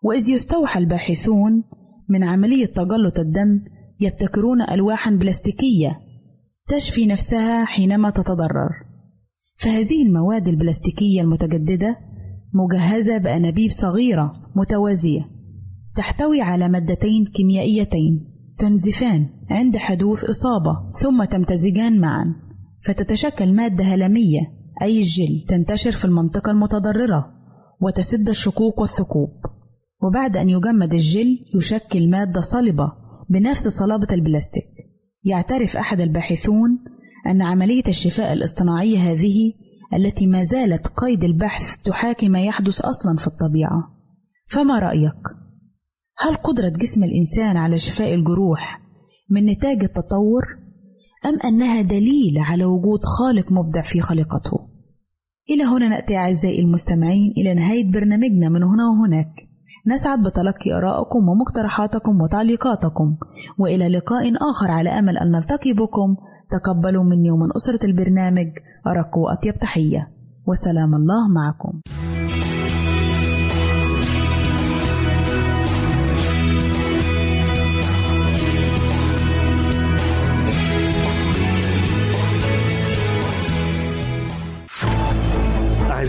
وإذ 0.03 0.29
يستوحى 0.29 0.79
الباحثون 0.79 1.63
من 2.10 2.23
عملية 2.23 2.65
تجلط 2.65 3.19
الدم 3.19 3.62
يبتكرون 3.99 4.62
ألواحا 4.62 5.12
بلاستيكية 5.12 5.99
تشفي 6.67 7.05
نفسها 7.05 7.65
حينما 7.65 8.10
تتضرر. 8.10 8.69
فهذه 9.58 10.05
المواد 10.05 10.47
البلاستيكية 10.47 11.21
المتجددة 11.21 11.97
مجهزة 12.53 13.17
بأنابيب 13.17 13.71
صغيرة 13.71 14.34
متوازية 14.55 15.29
تحتوي 15.95 16.41
على 16.41 16.69
مادتين 16.69 17.25
كيميائيتين 17.25 18.25
تنزفان 18.58 19.29
عند 19.49 19.77
حدوث 19.77 20.23
إصابة 20.23 20.91
ثم 21.01 21.23
تمتزجان 21.23 21.99
معا 21.99 22.36
فتتشكل 22.82 23.53
مادة 23.53 23.84
هلامية 23.84 24.59
أي 24.82 25.00
الجل 25.00 25.46
تنتشر 25.48 25.92
في 25.92 26.06
المنطقة 26.06 26.52
المتضررة 26.52 27.34
وتسد 27.82 28.30
الشقوق 28.30 28.80
والثقوب. 28.80 29.32
وبعد 30.04 30.38
أن 30.38 30.50
يجمد 30.50 30.94
الجل 30.94 31.46
يشكل 31.56 32.10
مادة 32.10 32.42
صلبة 32.42 32.92
بنفس 33.30 33.68
صلابة 33.68 34.08
البلاستيك. 34.12 34.70
يعترف 35.24 35.78
أحد 35.78 36.02
الباحثون 36.02 36.80
أن 37.28 37.42
عملية 37.42 37.84
الشفاء 37.88 38.34
الاصطناعية 38.34 38.98
هذه 38.98 39.54
التي 39.94 40.28
ما 40.28 40.44
زالت 40.44 40.88
قيد 40.88 41.24
البحث 41.24 41.76
تحاكي 41.84 42.30
ما 42.30 42.42
يحدث 42.42 42.82
أصلا 42.82 43.18
في 43.18 43.28
الطبيعة. 43.28 43.84
فما 44.48 44.80
رأيك؟ 44.80 45.22
هل 46.18 46.36
قدرة 46.36 46.70
جسم 46.70 47.04
الإنسان 47.04 47.58
على 47.58 47.78
شفاء 47.78 48.13
الجروح 48.13 48.82
من 49.30 49.46
نتاج 49.46 49.84
التطور؟ 49.84 50.59
أم 51.25 51.39
أنها 51.45 51.82
دليل 51.82 52.38
على 52.38 52.65
وجود 52.65 52.99
خالق 53.03 53.51
مبدع 53.51 53.82
في 53.82 54.01
خليقته؟ 54.01 54.69
إلى 55.49 55.63
هنا 55.63 55.89
نأتي 55.89 56.17
أعزائي 56.17 56.62
المستمعين 56.62 57.32
إلى 57.38 57.53
نهاية 57.53 57.91
برنامجنا 57.91 58.49
من 58.49 58.63
هنا 58.63 58.89
وهناك. 58.89 59.49
نسعد 59.88 60.23
بتلقي 60.23 60.77
آرائكم 60.77 61.29
ومقترحاتكم 61.29 62.21
وتعليقاتكم. 62.21 63.17
وإلى 63.58 63.88
لقاء 63.88 64.34
آخر 64.51 64.71
على 64.71 64.89
أمل 64.89 65.17
أن 65.17 65.32
نلتقي 65.32 65.73
بكم. 65.73 66.15
تقبلوا 66.49 67.03
مني 67.03 67.32
ومن 67.32 67.47
أسرة 67.55 67.86
البرنامج. 67.86 68.47
أرق 68.88 69.17
وأطيب 69.17 69.53
تحية. 69.53 70.12
وسلام 70.47 70.95
الله 70.95 71.27
معكم. 71.27 71.82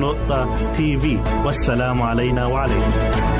www.al-waad.tv 0.00 1.04
والسلام 1.44 2.02
علينا 2.02 2.46
وعليكم. 2.46 3.39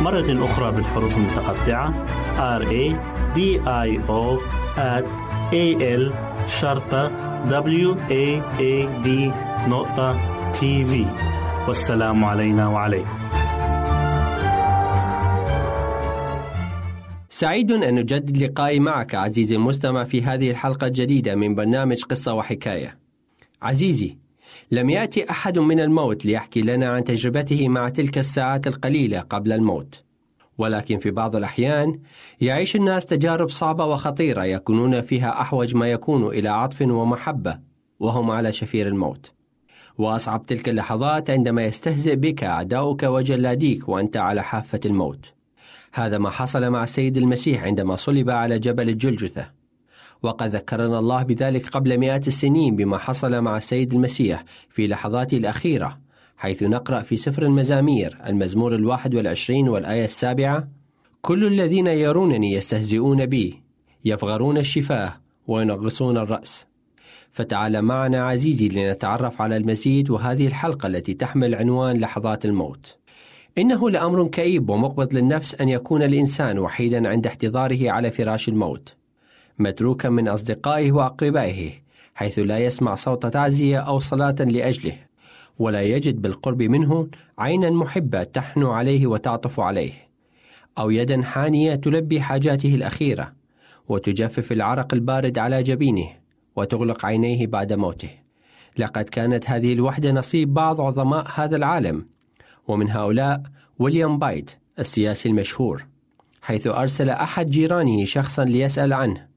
مرة 0.00 0.44
أخرى 0.44 0.72
بالحروف 0.72 1.16
المتقطعة. 1.16 2.04
R 2.58 2.62
A 2.62 2.94
D 3.36 3.40
I 3.66 4.00
O 4.08 4.40
A 5.52 5.66
L 5.98 6.12
شرطة 6.46 7.08
W 7.48 7.96
A 8.08 8.42
A 8.58 9.04
D 9.04 9.08
نقطة 9.68 10.18
تي 10.52 10.84
في 10.84 11.06
والسلام 11.68 12.24
علينا 12.24 12.68
وعليكم. 12.68 13.08
سعيد 17.28 17.72
أن 17.72 17.94
نجدد 17.94 18.36
لقائي 18.36 18.80
معك 18.80 19.14
عزيزي 19.14 19.56
المستمع 19.56 20.04
في 20.04 20.22
هذه 20.22 20.50
الحلقة 20.50 20.86
الجديدة 20.86 21.34
من 21.34 21.54
برنامج 21.54 22.02
قصة 22.02 22.34
وحكاية. 22.34 22.98
عزيزي، 23.62 24.18
لم 24.70 24.90
يأتي 24.90 25.30
أحد 25.30 25.58
من 25.58 25.80
الموت 25.80 26.24
ليحكي 26.24 26.62
لنا 26.62 26.88
عن 26.88 27.04
تجربته 27.04 27.68
مع 27.68 27.88
تلك 27.88 28.18
الساعات 28.18 28.66
القليلة 28.66 29.20
قبل 29.20 29.52
الموت. 29.52 30.02
ولكن 30.58 30.98
في 30.98 31.10
بعض 31.10 31.36
الأحيان 31.36 32.00
يعيش 32.40 32.76
الناس 32.76 33.06
تجارب 33.06 33.50
صعبة 33.50 33.86
وخطيرة 33.86 34.44
يكونون 34.44 35.00
فيها 35.00 35.40
أحوج 35.40 35.74
ما 35.74 35.88
يكون 35.88 36.26
إلى 36.26 36.48
عطف 36.48 36.82
ومحبة 36.82 37.58
وهم 38.00 38.30
على 38.30 38.52
شفير 38.52 38.86
الموت. 38.88 39.32
وأصعب 39.98 40.46
تلك 40.46 40.68
اللحظات 40.68 41.30
عندما 41.30 41.64
يستهزئ 41.64 42.16
بك 42.16 42.44
أعداؤك 42.44 43.02
وجلاديك 43.02 43.88
وأنت 43.88 44.16
على 44.16 44.42
حافة 44.42 44.80
الموت. 44.84 45.32
هذا 45.92 46.18
ما 46.18 46.30
حصل 46.30 46.70
مع 46.70 46.82
السيد 46.82 47.16
المسيح 47.16 47.64
عندما 47.64 47.96
صلب 47.96 48.30
على 48.30 48.58
جبل 48.58 48.88
الجلجثة 48.88 49.59
وقد 50.22 50.48
ذكرنا 50.48 50.98
الله 50.98 51.22
بذلك 51.22 51.68
قبل 51.68 51.98
مئات 51.98 52.28
السنين 52.28 52.76
بما 52.76 52.98
حصل 52.98 53.40
مع 53.40 53.56
السيد 53.56 53.94
المسيح 53.94 54.44
في 54.68 54.86
لحظاته 54.86 55.36
الأخيرة 55.36 55.98
حيث 56.36 56.62
نقرأ 56.62 57.00
في 57.00 57.16
سفر 57.16 57.42
المزامير 57.42 58.18
المزمور 58.26 58.74
الواحد 58.74 59.14
والعشرين 59.14 59.68
والآية 59.68 60.04
السابعة 60.04 60.68
كل 61.22 61.46
الذين 61.46 61.86
يرونني 61.86 62.52
يستهزئون 62.52 63.26
بي 63.26 63.62
يفغرون 64.04 64.58
الشفاه 64.58 65.20
وينغصون 65.46 66.16
الرأس. 66.18 66.66
فتعال 67.32 67.82
معنا 67.82 68.26
عزيزي 68.26 68.68
لنتعرف 68.68 69.42
على 69.42 69.56
المزيد 69.56 70.10
وهذه 70.10 70.46
الحلقة 70.46 70.86
التي 70.86 71.14
تحمل 71.14 71.54
عنوان 71.54 72.00
لحظات 72.00 72.44
الموت. 72.44 72.96
إنه 73.58 73.90
لأمر 73.90 74.28
كئيب 74.28 74.70
ومقبض 74.70 75.14
للنفس 75.14 75.54
أن 75.54 75.68
يكون 75.68 76.02
الإنسان 76.02 76.58
وحيدا 76.58 77.08
عند 77.08 77.26
احتضاره 77.26 77.90
على 77.90 78.10
فراش 78.10 78.48
الموت. 78.48 78.96
متروكا 79.60 80.08
من 80.08 80.28
أصدقائه 80.28 80.92
وأقربائه 80.92 81.72
حيث 82.14 82.38
لا 82.38 82.58
يسمع 82.58 82.94
صوت 82.94 83.26
تعزية 83.26 83.78
أو 83.78 83.98
صلاة 83.98 84.36
لأجله 84.40 84.96
ولا 85.58 85.82
يجد 85.82 86.22
بالقرب 86.22 86.62
منه 86.62 87.08
عينا 87.38 87.70
محبة 87.70 88.22
تحنو 88.22 88.70
عليه 88.72 89.06
وتعطف 89.06 89.60
عليه 89.60 89.92
أو 90.78 90.90
يدا 90.90 91.22
حانية 91.22 91.74
تلبي 91.74 92.20
حاجاته 92.20 92.74
الأخيرة 92.74 93.32
وتجفف 93.88 94.52
العرق 94.52 94.94
البارد 94.94 95.38
على 95.38 95.62
جبينه 95.62 96.08
وتغلق 96.56 97.06
عينيه 97.06 97.46
بعد 97.46 97.72
موته. 97.72 98.10
لقد 98.78 99.04
كانت 99.04 99.50
هذه 99.50 99.72
الوحدة 99.72 100.12
نصيب 100.12 100.54
بعض 100.54 100.80
عظماء 100.80 101.26
هذا 101.34 101.56
العالم 101.56 102.06
ومن 102.68 102.90
هؤلاء 102.90 103.42
ويليام 103.78 104.18
بايت 104.18 104.50
السياسي 104.78 105.28
المشهور 105.28 105.86
حيث 106.42 106.66
أرسل 106.66 107.10
أحد 107.10 107.46
جيرانه 107.50 108.04
شخصا 108.04 108.44
ليسأل 108.44 108.92
عنه. 108.92 109.29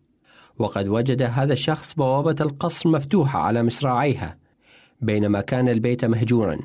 وقد 0.59 0.87
وجد 0.87 1.21
هذا 1.21 1.53
الشخص 1.53 1.93
بوابة 1.93 2.35
القصر 2.41 2.89
مفتوحة 2.89 3.39
على 3.39 3.63
مصراعيها 3.63 4.37
بينما 5.01 5.41
كان 5.41 5.69
البيت 5.69 6.05
مهجورا 6.05 6.59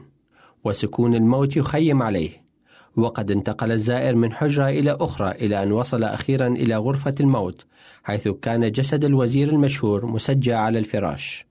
وسكون 0.65 1.15
الموت 1.15 1.57
يخيم 1.57 2.03
عليه 2.03 2.49
وقد 2.97 3.31
انتقل 3.31 3.73
الزائر 3.73 4.17
من 4.17 4.33
حجرة 4.33 4.69
إلى 4.69 4.97
أخرى 5.01 5.31
إلى 5.31 5.63
أن 5.63 5.73
وصل 5.73 6.05
أخيرا 6.05 6.47
إلى 6.47 6.77
غرفة 6.77 7.15
الموت 7.21 7.67
حيث 8.05 8.29
كان 8.29 8.73
جسد 8.73 9.05
الوزير 9.05 9.49
المشهور 9.49 10.07
مسجى 10.07 10.53
على 10.53 10.79
الفراش. 10.79 11.47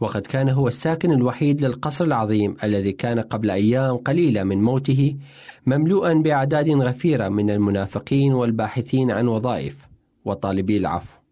وقد 0.00 0.22
كان 0.22 0.48
هو 0.48 0.68
الساكن 0.68 1.12
الوحيد 1.12 1.64
للقصر 1.64 2.04
العظيم 2.04 2.56
الذي 2.64 2.92
كان 2.92 3.20
قبل 3.20 3.50
أيام 3.50 3.96
قليلة 3.96 4.42
من 4.42 4.62
موته 4.62 5.16
مملوءا 5.66 6.12
بأعداد 6.12 6.70
غفيرة 6.70 7.28
من 7.28 7.50
المنافقين 7.50 8.32
والباحثين 8.32 9.10
عن 9.10 9.28
وظائف. 9.28 9.88
وطالبي 10.24 10.76
العفو. 10.76 11.23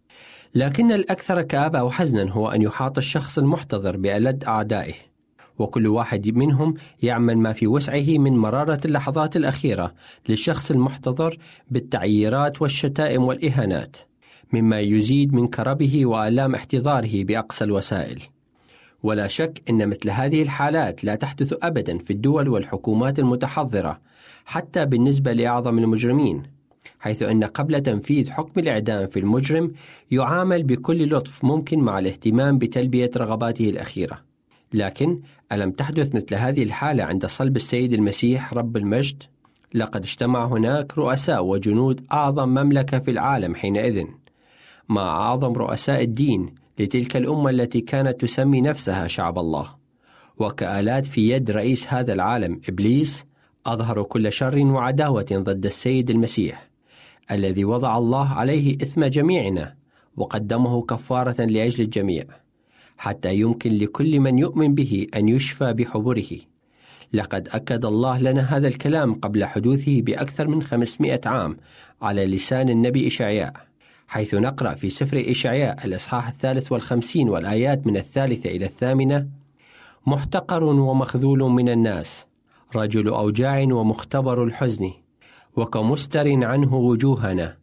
لكن 0.54 0.92
الأكثر 0.92 1.42
كآبة 1.42 1.82
وحزنا 1.82 2.32
هو 2.32 2.48
أن 2.48 2.62
يحاط 2.62 2.98
الشخص 2.98 3.38
المحتضر 3.38 3.96
بألد 3.96 4.44
أعدائه. 4.44 4.94
وكل 5.58 5.86
واحد 5.86 6.28
منهم 6.28 6.74
يعمل 7.02 7.38
ما 7.38 7.52
في 7.52 7.66
وسعه 7.66 8.18
من 8.18 8.36
مرارة 8.36 8.80
اللحظات 8.84 9.36
الأخيرة 9.36 9.94
للشخص 10.28 10.70
المحتضر 10.70 11.38
بالتعييرات 11.70 12.62
والشتائم 12.62 13.22
والإهانات 13.22 13.96
مما 14.52 14.80
يزيد 14.80 15.34
من 15.34 15.46
كربه 15.48 16.06
وآلام 16.06 16.54
احتضاره 16.54 17.24
بأقصى 17.24 17.64
الوسائل. 17.64 18.22
ولا 19.02 19.26
شك 19.26 19.62
أن 19.70 19.88
مثل 19.88 20.10
هذه 20.10 20.42
الحالات 20.42 21.04
لا 21.04 21.14
تحدث 21.14 21.54
أبدا 21.62 21.98
في 21.98 22.12
الدول 22.12 22.48
والحكومات 22.48 23.18
المتحضرة 23.18 24.00
حتى 24.44 24.84
بالنسبة 24.86 25.32
لأعظم 25.32 25.78
المجرمين. 25.78 26.42
حيث 27.02 27.22
أن 27.22 27.44
قبل 27.44 27.80
تنفيذ 27.80 28.30
حكم 28.30 28.60
الإعدام 28.60 29.06
في 29.06 29.18
المجرم 29.18 29.72
يعامل 30.10 30.62
بكل 30.62 31.16
لطف 31.16 31.44
ممكن 31.44 31.80
مع 31.80 31.98
الاهتمام 31.98 32.58
بتلبية 32.58 33.10
رغباته 33.16 33.68
الأخيرة. 33.68 34.18
لكن 34.72 35.20
ألم 35.52 35.70
تحدث 35.70 36.14
مثل 36.14 36.34
هذه 36.34 36.62
الحالة 36.62 37.04
عند 37.04 37.26
صلب 37.26 37.56
السيد 37.56 37.92
المسيح 37.92 38.54
رب 38.54 38.76
المجد؟ 38.76 39.22
لقد 39.74 40.02
اجتمع 40.02 40.46
هناك 40.46 40.98
رؤساء 40.98 41.44
وجنود 41.44 42.00
أعظم 42.12 42.48
مملكة 42.48 42.98
في 42.98 43.10
العالم 43.10 43.54
حينئذ. 43.54 44.04
مع 44.88 45.02
أعظم 45.02 45.52
رؤساء 45.52 46.02
الدين 46.02 46.54
لتلك 46.78 47.16
الأمة 47.16 47.50
التي 47.50 47.80
كانت 47.80 48.20
تسمي 48.20 48.60
نفسها 48.60 49.06
شعب 49.06 49.38
الله. 49.38 49.74
وكآلات 50.38 51.06
في 51.06 51.30
يد 51.30 51.50
رئيس 51.50 51.92
هذا 51.92 52.12
العالم 52.12 52.60
إبليس 52.68 53.24
أظهروا 53.66 54.04
كل 54.04 54.32
شر 54.32 54.58
وعداوة 54.58 55.26
ضد 55.32 55.66
السيد 55.66 56.10
المسيح. 56.10 56.71
الذي 57.30 57.64
وضع 57.64 57.98
الله 57.98 58.28
عليه 58.28 58.76
إثم 58.76 59.04
جميعنا 59.04 59.74
وقدمه 60.16 60.82
كفارة 60.82 61.44
لأجل 61.44 61.84
الجميع 61.84 62.24
حتى 62.98 63.34
يمكن 63.34 63.72
لكل 63.72 64.20
من 64.20 64.38
يؤمن 64.38 64.74
به 64.74 65.06
أن 65.16 65.28
يشفى 65.28 65.72
بحبره. 65.72 66.38
لقد 67.12 67.48
أكد 67.48 67.84
الله 67.84 68.18
لنا 68.18 68.56
هذا 68.56 68.68
الكلام 68.68 69.14
قبل 69.14 69.44
حدوثه 69.44 70.02
بأكثر 70.02 70.48
من 70.48 70.62
500 70.62 71.20
عام 71.26 71.56
على 72.02 72.26
لسان 72.26 72.68
النبي 72.68 73.06
إشعياء 73.06 73.52
حيث 74.08 74.34
نقرأ 74.34 74.74
في 74.74 74.90
سفر 74.90 75.24
إشعياء 75.26 75.84
الإصحاح 75.84 76.28
الثالث 76.28 76.72
والخمسين 76.72 77.28
والآيات 77.28 77.86
من 77.86 77.96
الثالثة 77.96 78.50
إلى 78.50 78.64
الثامنة 78.64 79.28
محتقر 80.06 80.64
ومخذول 80.64 81.38
من 81.38 81.68
الناس 81.68 82.26
رجل 82.76 83.08
أوجاع 83.08 83.62
ومختبر 83.62 84.44
الحزن 84.44 84.90
وكمستر 85.56 86.44
عنه 86.44 86.74
وجوهنا 86.74 87.56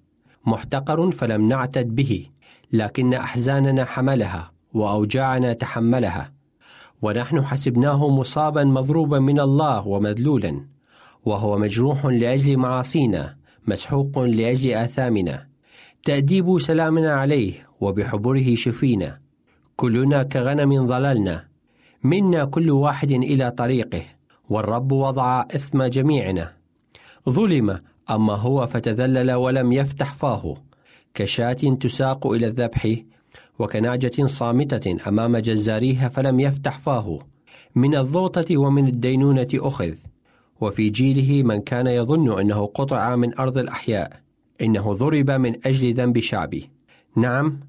محتقر 0.46 1.12
فلم 1.12 1.48
نعتد 1.48 1.96
به 1.96 2.26
لكن 2.72 3.14
أحزاننا 3.14 3.86
حملها 3.86 4.52
وأوجاعنا 4.74 5.54
تحملها 5.54 6.34
ونحن 7.02 7.46
حسبناه 7.46 8.10
مصابا 8.10 8.64
مضروبا 8.64 9.20
من 9.20 9.40
الله 9.40 9.88
ومذلولا 9.88 10.66
وهو 11.26 11.58
مجروح 11.58 12.06
لأجل 12.06 12.58
معاصينا 12.58 13.36
مسحوق 13.68 14.20
لأجل 14.20 14.74
آثامنا 14.74 15.48
تأديب 16.04 16.60
سلامنا 16.60 17.14
عليه 17.14 17.68
وبحبره 17.82 18.56
شفينا 18.56 19.20
كلنا 19.76 20.24
كغنم 20.24 20.86
ضللنا 20.86 21.46
منا 22.04 22.46
كل 22.46 22.72
واحد 22.72 23.12
إلى 23.12 23.52
طريقه 23.52 24.02
والرب 24.50 24.92
وضع 24.92 25.42
إثم 25.42 25.84
جميعنا. 25.84 26.59
ظلم 27.30 27.80
أما 28.10 28.34
هو 28.34 28.68
فتذلل 28.68 29.32
ولم 29.32 29.72
يفتح 29.72 30.14
فاه. 30.14 30.58
كشاة 31.14 31.54
تساق 31.54 32.28
إلى 32.28 32.48
الذبح 32.48 32.96
وكنعجة 33.60 34.26
صامتة 34.26 34.98
أمام 35.08 35.38
جزاريها 35.38 36.10
فلم 36.10 36.40
يفتح 36.40 36.80
فاه. 36.80 37.20
من 37.76 37.96
الضوطة 37.96 38.58
ومن 38.58 38.88
الدينونة 38.88 39.48
أخذ 39.54 39.94
وفي 40.62 40.90
جيله 40.90 41.44
من 41.44 41.62
كان 41.62 41.88
يظن 41.88 42.40
أنه 42.40 42.66
قطع 42.66 43.16
من 43.16 43.40
أرض 43.40 43.58
الأحياء 43.58 44.20
إنه 44.62 44.94
ضرب 44.94 45.32
من 45.32 45.68
أجل 45.68 45.94
ذنب 45.94 46.20
شعبي 46.20 46.70
نعم 47.16 47.60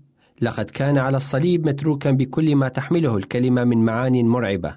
لقد 0.41 0.65
كان 0.65 0.99
على 0.99 1.17
الصليب 1.17 1.67
متروكا 1.67 2.11
بكل 2.11 2.57
ما 2.57 2.69
تحمله 2.69 3.17
الكلمة 3.17 3.65
من 3.65 3.79
معان 3.79 4.27
مرعبة. 4.27 4.77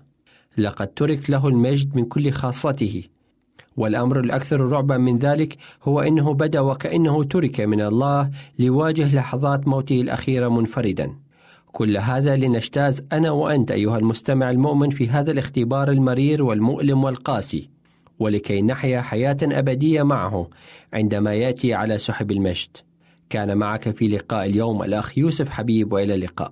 لقد 0.58 0.88
ترك 0.88 1.30
له 1.30 1.48
المجد 1.48 1.96
من 1.96 2.06
كل 2.06 2.32
خاصته. 2.32 3.04
والأمر 3.78 4.20
الأكثر 4.20 4.62
رعبا 4.62 4.98
من 4.98 5.18
ذلك 5.18 5.58
هو 5.84 6.02
أنه 6.02 6.34
بدأ 6.34 6.60
وكأنه 6.60 7.24
ترك 7.24 7.62
من 7.62 7.82
الله 7.82 8.30
ليواجه 8.60 9.16
لحظات 9.16 9.68
موته 9.68 10.02
الأخيرة 10.02 10.48
منفردا. 10.48 11.14
كل 11.72 11.98
هذا 11.98 12.36
لنجتاز 12.36 13.04
أنا 13.12 13.32
وأنت 13.32 13.72
أيها 13.72 13.98
المستمع 13.98 14.50
المؤمن 14.50 14.90
في 14.90 15.10
هذا 15.10 15.32
الاختبار 15.32 15.92
المرير 15.92 16.44
والمؤلم 16.44 17.04
والقاسي 17.04 17.70
ولكي 18.20 18.62
نحيا 18.62 19.02
حياة 19.02 19.38
أبدية 19.44 20.04
معه 20.04 20.50
عندما 20.94 21.34
يأتي 21.34 21.74
على 21.74 21.98
سحب 21.98 22.32
المجد. 22.32 22.78
كان 23.30 23.58
معك 23.58 23.90
في 23.90 24.08
لقاء 24.08 24.46
اليوم 24.46 24.84
الأخ 24.84 25.18
يوسف 25.18 25.50
حبيب 25.50 25.94
وإلى 25.94 26.14
اللقاء. 26.16 26.52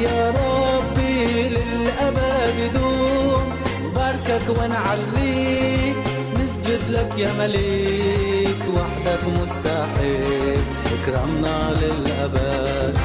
يا 0.00 0.30
ربي 0.30 1.48
للأبد 1.48 2.58
يدوم 2.58 3.52
نباركك 3.84 4.58
ونعليك 4.58 5.96
نسجد 6.34 6.82
لك 6.90 7.18
يا 7.18 7.32
مليك 7.32 8.62
وحدك 8.76 9.22
مستحيل. 9.24 10.58
اكرمنا 10.94 11.74
للأبد. 11.80 12.98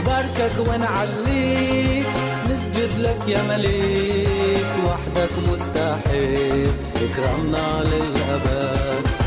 نباركك 0.00 0.68
ونعليك 0.68 2.06
نسجد 2.44 2.98
لك 2.98 3.28
يا 3.28 3.42
مليك 3.42 4.70
وحدك 4.86 5.32
مستحيل. 5.48 6.70
اكرمنا 6.96 7.84
للأبد. 7.84 9.19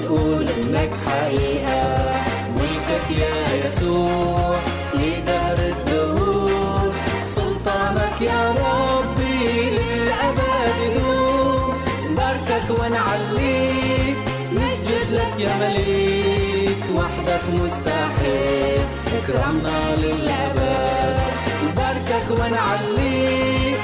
وتقول 0.00 0.48
إنك 0.48 0.90
حقيقة. 1.06 2.12
ملكك 2.56 3.18
يا 3.18 3.66
يسوع 3.66 4.56
لدهر 4.94 5.58
الدهور؟ 5.58 6.92
سلطانك 7.34 8.20
يا 8.20 8.50
ربي 8.50 9.70
للأبد 9.70 10.76
يدوم 10.84 11.74
نباركك 12.10 12.80
ونعليك 12.80 14.16
نسجد 14.52 15.06
لك 15.12 15.34
يا 15.38 15.54
مليك. 15.56 16.82
وحدك 16.96 17.44
مستحيل 17.52 18.86
اكرمنا 19.16 19.96
للأبد. 19.96 21.18
نباركك 21.64 22.26
ونعليك 22.30 23.81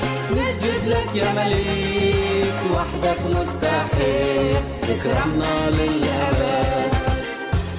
لك 0.86 1.10
يا 1.14 1.32
مليك 1.32 2.54
وحدك 2.74 3.20
مستحيل. 3.26 4.56
اكرمنا 4.82 5.70
للأبد. 5.70 6.92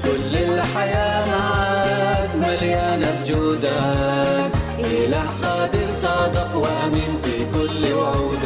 كل 0.04 0.38
الحياة 0.38 1.28
معاك 1.28 2.30
مليانة 2.36 3.12
بجودك. 3.12 4.52
إله 4.80 5.26
قادر 5.44 5.88
صادق 6.02 6.56
وأمين 6.56 7.18
في 7.24 7.46
كل 7.54 7.94
وعودك. 7.94 8.39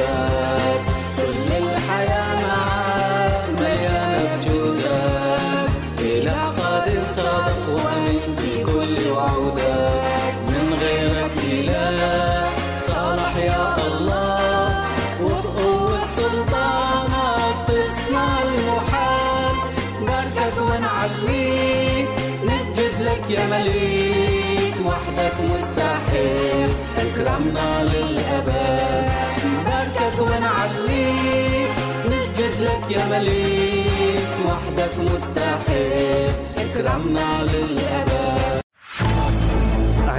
اكرمنا 27.34 27.84
للأبد 27.84 29.10
نباركك 29.46 30.20
ونعليك 30.22 31.70
نسجد 32.06 32.62
لك 32.62 32.92
يا 32.92 33.06
مليك 33.06 34.28
وحدك 34.48 34.94
مستحيل. 35.00 36.32
اكرمنا 36.58 37.44
للأبد 37.44 38.33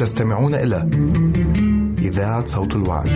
تستمعون 0.00 0.54
إلى 0.54 0.88
إذاعة 1.98 2.44
صوت 2.46 2.76
الوعد. 2.76 3.08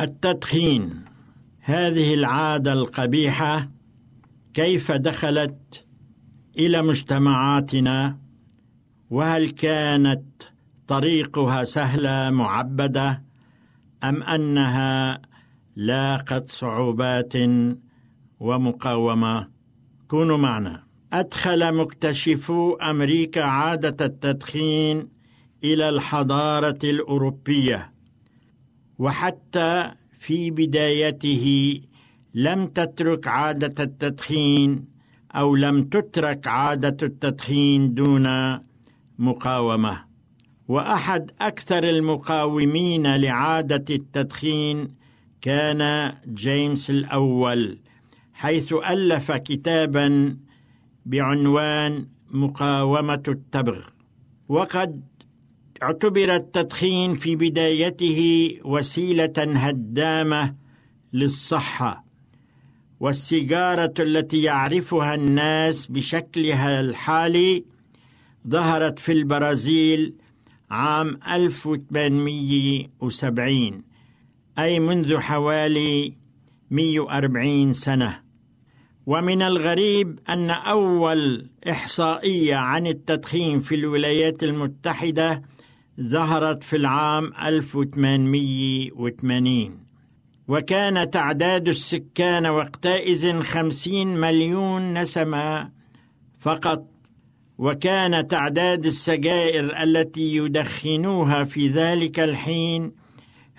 التدخين. 0.00 1.04
هذه 1.60 2.14
العادة 2.14 2.72
القبيحة 2.72 3.70
كيف 4.54 4.92
دخلت 4.92 5.84
إلى 6.58 6.82
مجتمعاتنا؟ 6.82 8.18
وهل 9.10 9.50
كانت 9.50 10.22
طريقها 10.88 11.64
سهلة 11.64 12.30
معبدة؟ 12.30 13.29
أم 14.04 14.22
أنها 14.22 15.22
لاقت 15.76 16.48
صعوبات 16.50 17.32
ومقاومة؟ 18.40 19.48
كونوا 20.08 20.36
معنا. 20.36 20.82
أدخل 21.12 21.74
مكتشفو 21.74 22.74
أمريكا 22.74 23.42
عادة 23.44 24.06
التدخين 24.06 25.08
إلى 25.64 25.88
الحضارة 25.88 26.78
الأوروبية 26.84 27.92
وحتى 28.98 29.90
في 30.18 30.50
بدايته 30.50 31.80
لم 32.34 32.66
تترك 32.66 33.28
عادة 33.28 33.84
التدخين 33.84 34.84
أو 35.34 35.56
لم 35.56 35.84
تترك 35.84 36.46
عادة 36.46 37.06
التدخين 37.06 37.94
دون 37.94 38.58
مقاومة. 39.18 40.09
وأحد 40.70 41.30
أكثر 41.40 41.84
المقاومين 41.84 43.16
لعادة 43.16 43.94
التدخين 43.94 44.88
كان 45.40 46.12
جيمس 46.34 46.90
الأول 46.90 47.78
حيث 48.32 48.72
ألف 48.72 49.32
كتابا 49.32 50.36
بعنوان 51.06 52.06
مقاومة 52.30 53.22
التبغ. 53.28 53.80
وقد 54.48 55.00
اعتبر 55.82 56.36
التدخين 56.36 57.14
في 57.16 57.36
بدايته 57.36 58.50
وسيلة 58.64 59.32
هدامة 59.38 60.54
للصحة 61.12 62.04
والسيجارة 63.00 63.94
التي 63.98 64.42
يعرفها 64.42 65.14
الناس 65.14 65.86
بشكلها 65.86 66.80
الحالي 66.80 67.64
ظهرت 68.48 68.98
في 68.98 69.12
البرازيل 69.12 70.14
عام 70.70 71.20
1870 71.30 73.82
أي 74.58 74.80
منذ 74.80 75.18
حوالي 75.18 76.14
140 76.70 77.72
سنة. 77.72 78.20
ومن 79.06 79.42
الغريب 79.42 80.18
أن 80.28 80.50
أول 80.50 81.46
إحصائية 81.70 82.56
عن 82.56 82.86
التدخين 82.86 83.60
في 83.60 83.74
الولايات 83.74 84.42
المتحدة 84.42 85.42
ظهرت 86.00 86.62
في 86.62 86.76
العام 86.76 87.32
1880 87.42 89.78
وكان 90.48 91.10
تعداد 91.10 91.68
السكان 91.68 92.46
وقتئذ 92.46 93.42
خمسين 93.42 94.16
مليون 94.16 95.02
نسمة 95.02 95.70
فقط. 96.40 96.86
وكان 97.60 98.28
تعداد 98.28 98.86
السجائر 98.86 99.82
التي 99.82 100.36
يدخنوها 100.36 101.44
في 101.44 101.68
ذلك 101.68 102.20
الحين 102.20 102.92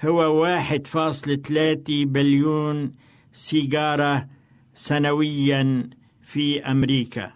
هو 0.05 0.41
واحد 0.41 0.87
فاصل 0.87 1.41
ثلاثة 1.41 2.05
بليون 2.05 2.93
سيجارة 3.33 4.27
سنويا 4.73 5.89
في 6.21 6.61
أمريكا. 6.65 7.31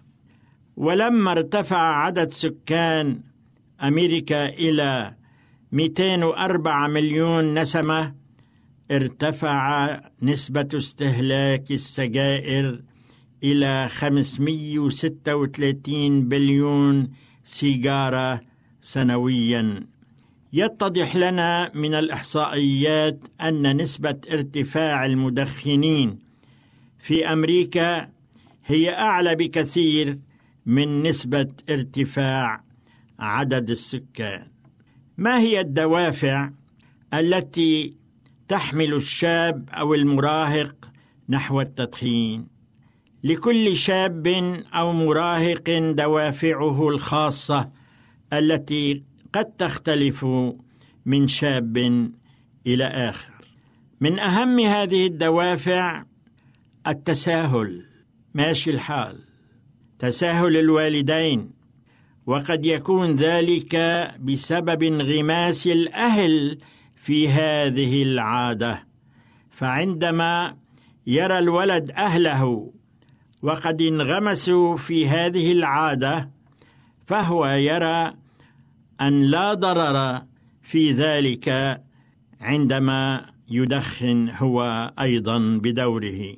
ولما 0.77 1.31
ارتفع 1.31 1.77
عدد 1.77 2.31
سكان 2.33 3.21
أمريكا 3.83 4.49
إلى 4.49 5.15
204 5.71 6.87
مليون 6.87 7.59
نسمة 7.59 8.15
ارتفع 8.91 9.99
نسبة 10.21 10.69
استهلاك 10.73 11.71
السجائر 11.71 12.81
إلى 13.43 13.87
536 13.89 16.29
بليون 16.29 17.11
سيجارة 17.43 18.41
سنويا. 18.81 19.87
يتضح 20.53 21.15
لنا 21.15 21.71
من 21.73 21.93
الإحصائيات 21.93 23.23
أن 23.41 23.81
نسبة 23.81 24.17
ارتفاع 24.31 25.05
المدخنين 25.05 26.19
في 26.99 27.33
أمريكا 27.33 28.09
هي 28.65 28.93
أعلى 28.93 29.35
بكثير 29.35 30.19
من 30.65 31.03
نسبة 31.03 31.47
ارتفاع 31.69 32.63
عدد 33.19 33.69
السكان. 33.69 34.47
ما 35.17 35.39
هي 35.39 35.59
الدوافع 35.59 36.49
التي 37.13 37.95
تحمل 38.47 38.93
الشاب 38.93 39.69
أو 39.69 39.93
المراهق 39.93 40.91
نحو 41.29 41.61
التدخين؟ 41.61 42.54
لكل 43.25 43.77
شاب 43.77 44.27
أو 44.73 44.93
مراهق 44.93 45.69
دوافعه 45.91 46.89
الخاصة 46.89 47.69
التي 48.33 49.03
قد 49.33 49.45
تختلف 49.45 50.25
من 51.05 51.27
شاب 51.27 51.77
إلى 52.67 52.85
آخر. 52.85 53.33
من 54.01 54.19
أهم 54.19 54.59
هذه 54.59 55.07
الدوافع 55.07 56.03
التساهل. 56.87 57.85
ماشي 58.33 58.69
الحال. 58.69 59.19
تساهل 59.99 60.57
الوالدين. 60.57 61.51
وقد 62.25 62.65
يكون 62.65 63.15
ذلك 63.15 63.75
بسبب 64.19 64.83
انغماس 64.83 65.67
الأهل 65.67 66.57
في 66.95 67.29
هذه 67.29 68.03
العادة. 68.03 68.87
فعندما 69.51 70.57
يرى 71.07 71.39
الولد 71.39 71.91
أهله 71.91 72.74
وقد 73.41 73.81
انغمسوا 73.81 74.77
في 74.77 75.07
هذه 75.07 75.51
العادة 75.51 76.29
فهو 77.05 77.47
يرى 77.47 78.13
أن 79.01 79.21
لا 79.21 79.53
ضرر 79.53 80.21
في 80.63 80.91
ذلك 80.91 81.81
عندما 82.41 83.25
يدخن 83.49 84.29
هو 84.29 84.91
أيضا 84.99 85.59
بدوره. 85.63 86.35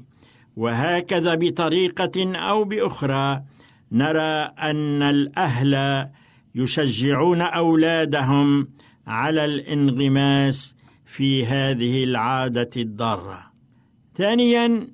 وهكذا 0.58 1.36
بطريقة 1.36 2.36
أو 2.36 2.64
بأخرى 2.64 3.44
نرى 3.92 4.52
أن 4.60 5.04
الأهل 5.04 6.08
يشجعون 6.56 7.42
أولادهم 7.42 8.68
على 9.08 9.46
الانغماس 9.46 10.76
في 11.06 11.46
هذه 11.46 12.04
العادة 12.04 12.70
الضارة. 12.78 13.52
ثانيا 14.16 14.88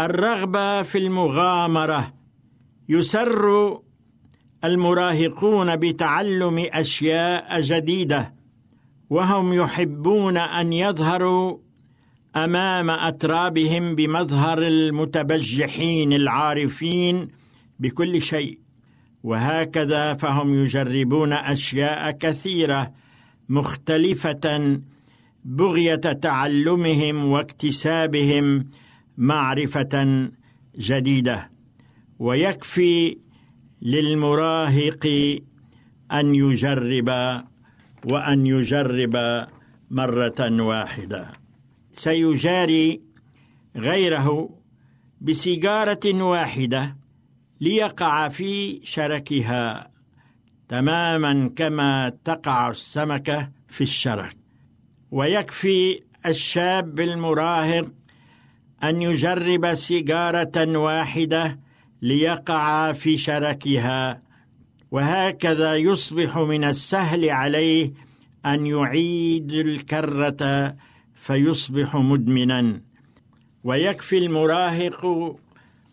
الرغبة 0.00 0.82
في 0.82 0.98
المغامرة. 0.98 2.12
يسر 2.88 3.78
المراهقون 4.64 5.76
بتعلم 5.76 6.66
أشياء 6.72 7.60
جديدة 7.60 8.34
وهم 9.10 9.54
يحبون 9.54 10.36
أن 10.36 10.72
يظهروا 10.72 11.58
أمام 12.36 12.90
أترابهم 12.90 13.94
بمظهر 13.94 14.58
المتبجحين 14.58 16.12
العارفين 16.12 17.28
بكل 17.78 18.22
شيء. 18.22 18.58
وهكذا 19.22 20.14
فهم 20.14 20.62
يجربون 20.62 21.32
أشياء 21.32 22.10
كثيرة 22.10 22.92
مختلفة 23.48 24.80
بغية 25.44 25.94
تعلمهم 25.96 27.24
واكتسابهم 27.28 28.66
معرفة 29.20 30.28
جديدة 30.78 31.50
ويكفي 32.18 33.18
للمراهق 33.82 35.06
أن 36.12 36.34
يجرب 36.34 37.08
وأن 38.04 38.46
يجرب 38.46 39.46
مرة 39.90 40.62
واحدة. 40.62 41.32
سيجاري 41.94 43.00
غيره 43.76 44.58
بسيجارة 45.20 46.22
واحدة 46.22 46.96
ليقع 47.60 48.28
في 48.28 48.80
شركها 48.84 49.90
تماما 50.68 51.50
كما 51.56 52.08
تقع 52.24 52.70
السمكة 52.70 53.50
في 53.68 53.80
الشرك. 53.80 54.36
ويكفي 55.10 56.02
الشاب 56.26 57.00
المراهق 57.00 57.99
أن 58.84 59.02
يجرب 59.02 59.74
سيجارة 59.74 60.78
واحدة 60.78 61.58
ليقع 62.02 62.92
في 62.92 63.18
شركها 63.18 64.22
وهكذا 64.90 65.76
يصبح 65.76 66.38
من 66.38 66.64
السهل 66.64 67.30
عليه 67.30 67.92
أن 68.46 68.66
يعيد 68.66 69.52
الكرة 69.52 70.74
فيصبح 71.14 71.96
مدمنا. 71.96 72.80
ويكفي 73.64 74.18
المراهق 74.18 75.36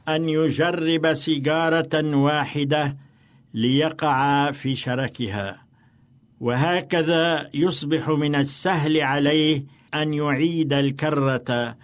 أن 0.08 0.30
يجرب 0.30 1.14
سيجارة 1.14 2.16
واحدة 2.16 2.98
ليقع 3.54 4.52
في 4.52 4.76
شركها 4.76 5.62
وهكذا 6.40 7.50
يصبح 7.54 8.10
من 8.10 8.36
السهل 8.36 9.02
عليه 9.02 9.66
أن 9.94 10.14
يعيد 10.14 10.74
الكرة 10.74 11.78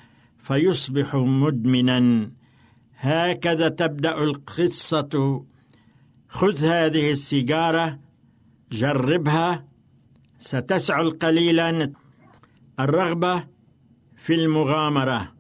فيصبح 0.44 1.16
مدمنا. 1.16 2.32
هكذا 2.98 3.70
تبدأ 3.70 4.24
القصة. 4.24 5.44
خذ 6.30 6.66
هذه 6.66 7.12
السيجارة 7.12 8.00
جربها 8.72 9.66
ستسعل 10.40 11.12
قليلا 11.12 11.92
الرغبة 12.80 13.44
في 14.18 14.34
المغامرة. 14.36 15.34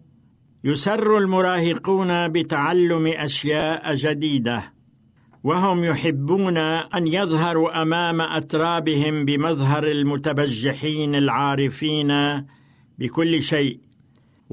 يسر 0.63 1.17
المراهقون 1.17 2.27
بتعلم 2.27 3.07
أشياء 3.07 3.95
جديدة 3.95 4.73
وهم 5.43 5.83
يحبون 5.83 6.57
أن 6.57 7.07
يظهروا 7.07 7.81
أمام 7.81 8.21
أترابهم 8.21 9.25
بمظهر 9.25 9.83
المتبجحين 9.83 11.15
العارفين 11.15 12.11
بكل 12.99 13.43
شيء. 13.43 13.92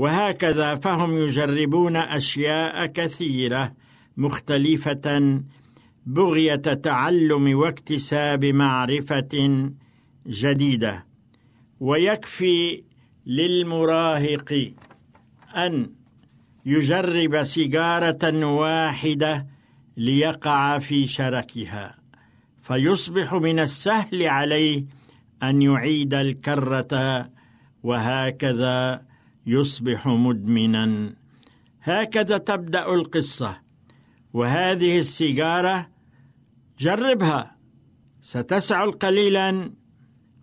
وهكذا 0.01 0.74
فهم 0.74 1.18
يجربون 1.18 1.96
أشياء 1.96 2.86
كثيرة 2.86 3.72
مختلفة 4.16 5.40
بغية 6.07 6.55
تعلم 6.55 7.59
واكتساب 7.59 8.44
معرفة 8.44 9.70
جديدة. 10.26 11.07
ويكفي 11.80 12.82
للمراهق 13.26 14.72
أن 15.57 15.90
يجرب 16.66 17.42
سيجارة 17.42 18.44
واحدة 18.46 19.46
ليقع 19.96 20.78
في 20.78 21.09
شركها 21.09 21.96
فيصبح 22.62 23.34
من 23.34 23.59
السهل 23.59 24.22
عليه 24.22 24.84
أن 25.42 25.62
يعيد 25.62 26.14
الكرة 26.14 27.30
وهكذا 27.82 29.10
يصبح 29.51 30.07
مدمنا. 30.07 31.14
هكذا 31.82 32.38
تبدأ 32.38 32.94
القصة 32.94 33.59
وهذه 34.32 34.98
السيجارة 34.98 35.88
جربها 36.78 37.57
ستسعل 38.22 38.92
قليلا 38.92 39.72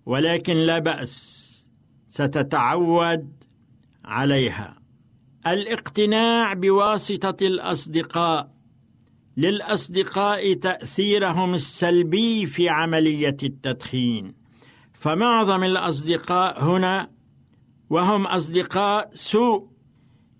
ولكن 0.05 0.53
لا 0.53 0.79
بأس 0.79 1.37
ستتعود 2.09 3.43
عليها. 4.05 4.77
الاقتناع 5.47 6.53
بواسطة 6.53 7.47
الأصدقاء 7.47 8.57
للأصدقاء 9.37 10.53
تأثيرهم 10.53 11.53
السلبي 11.53 12.45
في 12.45 12.69
عملية 12.69 13.37
التدخين. 13.43 14.33
فمعظم 14.93 15.63
الأصدقاء 15.63 16.63
هنا 16.63 17.16
وهم 17.89 18.27
أصدقاء 18.27 19.09
سوء 19.13 19.67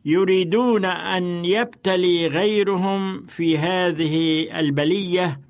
يريدون 0.05 0.85
أن 0.85 1.45
يبتلي 1.45 2.27
غيرهم 2.27 3.25
في 3.25 3.57
هذه 3.57 4.47
البلية 4.59 5.41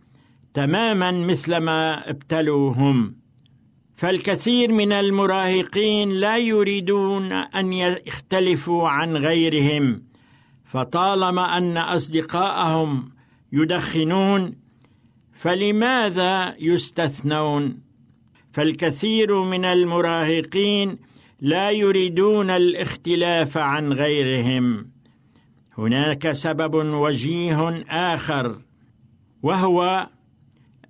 تماما 0.53 1.11
مثلما 1.11 2.09
ابتلوا 2.09 2.71
هم 2.71 3.15
فالكثير 3.95 4.71
من 4.71 4.91
المراهقين 4.91 6.09
لا 6.09 6.37
يريدون 6.37 7.31
أن 7.31 7.73
يختلفوا 7.73 8.89
عن 8.89 9.17
غيرهم 9.17 10.03
فطالما 10.65 11.57
أن 11.57 11.77
أصدقاءهم 11.77 13.11
يدخنون 13.51 14.55
فلماذا 15.33 16.55
يستثنون؟ 16.59 17.79
فالكثير 18.53 19.43
من 19.43 19.65
المراهقين 19.65 20.97
لا 21.41 21.71
يريدون 21.71 22.49
الاختلاف 22.49 23.57
عن 23.57 23.93
غيرهم. 23.93 24.87
هناك 25.77 26.31
سبب 26.31 26.73
وجيه 26.75 27.85
آخر 27.89 28.61
وهو 29.43 30.09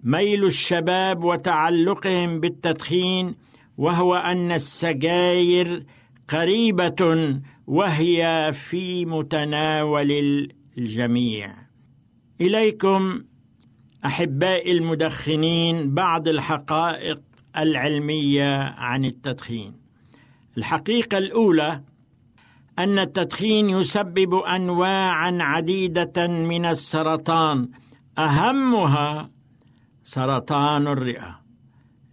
ميل 0.03 0.45
الشباب 0.45 1.23
وتعلقهم 1.23 2.39
بالتدخين 2.39 3.35
وهو 3.77 4.15
أن 4.15 4.51
السجاير 4.51 5.85
قريبة 6.27 7.39
وهي 7.67 8.53
في 8.69 9.05
متناول 9.05 10.11
الجميع. 10.77 11.55
إليكم 12.41 13.23
أحبائي 14.05 14.71
المدخنين 14.71 15.93
بعض 15.93 16.27
الحقائق 16.27 17.21
العلمية 17.57 18.57
عن 18.61 19.05
التدخين. 19.05 19.76
الحقيقة 20.57 21.17
الأولى 21.17 21.81
أن 22.79 22.99
التدخين 22.99 23.69
يسبب 23.69 24.33
انواعا 24.33 25.37
عديدة 25.41 26.27
من 26.27 26.65
السرطان 26.65 27.69
أهمها 28.17 29.31
سرطان 30.03 30.87
الرئة. 30.87 31.41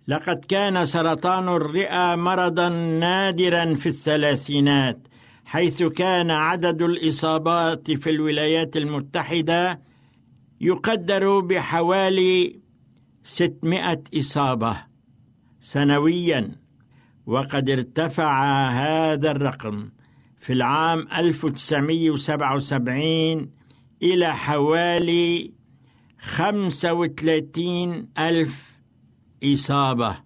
لقد 0.08 0.44
كان 0.44 0.86
سرطان 0.86 1.48
الرئة 1.48 2.14
مرضا 2.14 2.68
نادرا 3.00 3.74
في 3.74 3.88
الثلاثينات 3.88 5.08
حيث 5.44 5.82
كان 5.82 6.30
عدد 6.30 6.82
الإصابات 6.82 7.90
في 7.90 8.10
الولايات 8.10 8.76
المتحدة 8.76 9.80
يقدر 10.60 11.40
بحوالي 11.40 12.60
600 13.24 14.02
إصابة 14.18 14.76
سنويا. 15.60 16.63
وقد 17.26 17.70
ارتفع 17.70 18.68
هذا 18.68 19.30
الرقم 19.30 19.88
في 20.40 20.52
العام 20.52 21.08
1977 21.16 23.50
إلى 24.02 24.36
حوالي 24.36 25.52
35 26.18 28.08
ألف 28.18 28.80
إصابة. 29.44 30.16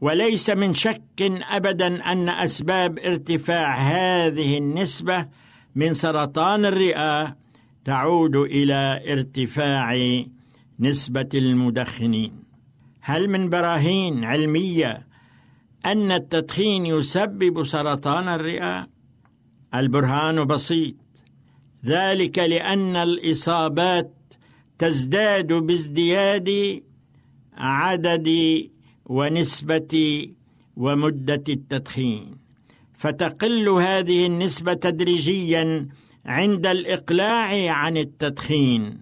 وليس 0.00 0.50
من 0.50 0.74
شك 0.74 1.22
أبدا 1.50 2.12
أن 2.12 2.28
أسباب 2.28 2.98
ارتفاع 2.98 3.74
هذه 3.74 4.58
النسبة 4.58 5.26
من 5.74 5.94
سرطان 5.94 6.64
الرئة 6.64 7.36
تعود 7.84 8.36
إلى 8.36 9.02
ارتفاع 9.12 10.22
نسبة 10.80 11.28
المدخنين. 11.34 12.32
هل 13.00 13.28
من 13.28 13.50
براهين 13.50 14.24
علمية 14.24 15.09
أن 15.86 16.12
التدخين 16.12 16.86
يسبب 16.86 17.64
سرطان 17.64 18.28
الرئة؟ 18.28 18.88
البرهان 19.74 20.44
بسيط. 20.44 20.94
ذلك 21.84 22.38
لأن 22.38 22.96
الإصابات 22.96 24.14
تزداد 24.78 25.52
بازدياد 25.52 26.82
عدد 27.56 28.28
ونسبة 29.06 30.26
ومدة 30.76 31.44
التدخين. 31.48 32.36
فتقل 32.94 33.68
هذه 33.68 34.26
النسبة 34.26 34.74
تدريجيا 34.74 35.88
عند 36.26 36.66
الإقلاع 36.66 37.70
عن 37.72 37.96
التدخين 37.96 39.00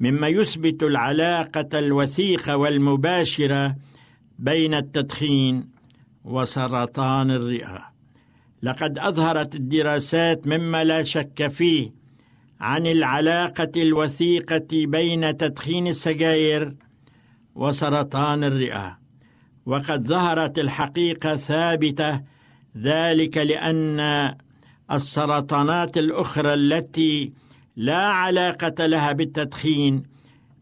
مما 0.00 0.28
يثبت 0.28 0.82
العلاقة 0.82 1.78
الوثيقة 1.78 2.56
والمباشرة 2.56 3.76
بين 4.38 4.74
التدخين 4.74 5.73
وسرطان 6.24 7.30
الرئة. 7.30 7.94
لقد 8.62 8.98
أظهرت 8.98 9.54
الدراسات 9.54 10.46
مما 10.46 10.84
لا 10.84 11.02
شك 11.02 11.46
فيه 11.46 11.94
عن 12.60 12.86
العلاقة 12.86 13.72
الوثيقة 13.76 14.66
بين 14.72 15.36
تدخين 15.36 15.86
السجاير 15.86 16.74
وسرطان 17.54 18.44
الرئة. 18.44 18.98
وقد 19.66 20.06
ظهرت 20.08 20.58
الحقيقة 20.58 21.36
ثابتة 21.36 22.20
ذلك 22.76 23.36
لأن 23.36 24.00
السرطانات 24.92 25.98
الأخرى 25.98 26.54
التي 26.54 27.32
لا 27.76 28.02
علاقة 28.06 28.86
لها 28.86 29.12
بالتدخين 29.12 30.02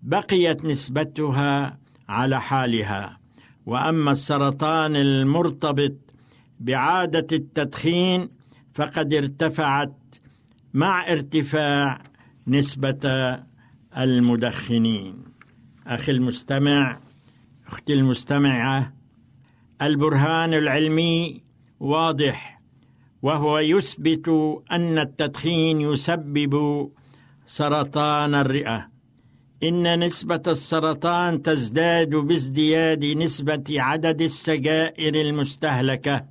بقيت 0.02 0.64
نسبتها 0.64 1.78
على 2.08 2.40
حالها. 2.40 3.21
وأما 3.66 4.10
السرطان 4.10 4.96
المرتبط 4.96 5.94
بعادة 6.60 7.26
التدخين 7.36 8.28
فقد 8.74 9.14
ارتفعت 9.14 9.94
مع 10.74 11.12
ارتفاع 11.12 12.02
نسبة 12.46 13.38
المدخنين. 13.98 15.24
أخي 15.86 16.12
المستمع 16.12 16.98
أختي 17.66 17.92
المستمعة 17.92 18.92
البرهان 19.82 20.54
العلمي 20.54 21.42
واضح 21.80 22.60
وهو 23.22 23.58
يثبت 23.58 24.28
أن 24.72 24.98
التدخين 24.98 25.80
يسبب 25.80 26.88
سرطان 27.46 28.34
الرئة. 28.34 28.91
إن 29.62 29.98
نسبة 30.04 30.42
السرطان 30.46 31.42
تزداد 31.42 32.10
بازدياد 32.10 33.04
نسبة 33.04 33.64
عدد 33.70 34.22
السجائر 34.22 35.14
المستهلكة 35.14 36.24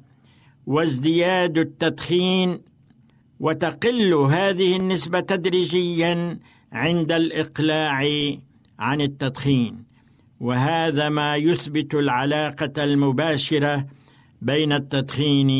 وازدياد 0.67 1.57
التدخين 1.57 2.61
وتقل 3.39 4.13
هذه 4.13 4.77
النسبة 4.77 5.19
تدريجيا 5.19 6.39
عند 6.71 7.11
الإقلاع 7.11 7.97
عن 8.79 9.01
التدخين. 9.01 9.83
وهذا 10.39 11.09
ما 11.09 11.35
يثبت 11.35 11.93
العلاقة 11.95 12.83
المباشرة 12.83 13.85
بين 14.41 14.73
التدخين 14.73 15.51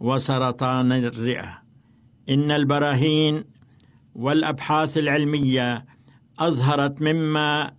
وسرطان 0.00 0.92
الرئة. 0.92 1.62
إن 2.28 2.50
البراهين 2.50 3.44
والأبحاث 4.14 4.98
العلمية 4.98 5.93
أظهرت 6.38 7.02
مما 7.02 7.72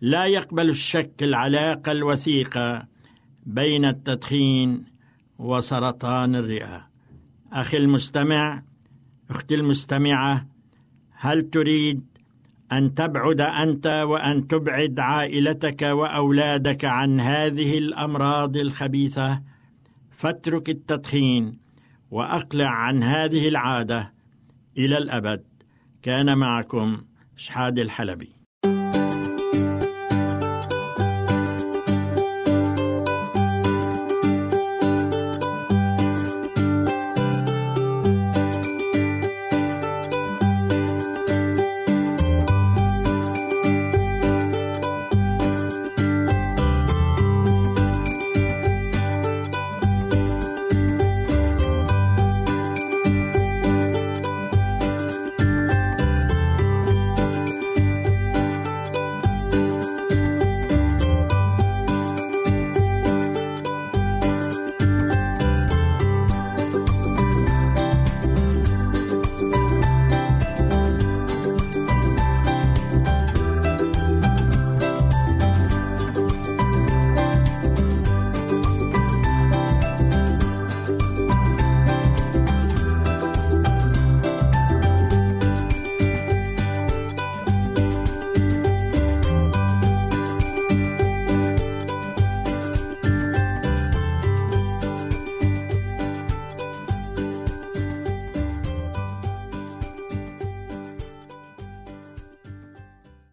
لا 0.00 0.26
يقبل 0.26 0.70
الشك 0.70 1.22
العلاقه 1.22 1.92
الوثيقه 1.92 2.86
بين 3.46 3.84
التدخين 3.84 4.84
وسرطان 5.38 6.36
الرئة. 6.36 6.86
أخي 7.52 7.76
المستمع 7.76 8.62
أختي 9.30 9.54
المستمعة 9.54 10.46
هل 11.10 11.50
تريد 11.50 12.04
أن 12.72 12.94
تبعد 12.94 13.40
أنت 13.40 13.86
وأن 13.86 14.46
تبعد 14.48 15.00
عائلتك 15.00 15.82
وأولادك 15.82 16.84
عن 16.84 17.20
هذه 17.20 17.78
الأمراض 17.78 18.56
الخبيثة؟ 18.56 19.42
فاترك 20.10 20.70
التدخين 20.70 21.58
وأقلع 22.10 22.68
عن 22.68 23.02
هذه 23.02 23.48
العادة 23.48 24.12
إلى 24.78 24.98
الأبد. 24.98 25.44
كان 26.02 26.38
معكم 26.38 27.02
شحاد 27.36 27.78
الحلبي. 27.78 28.35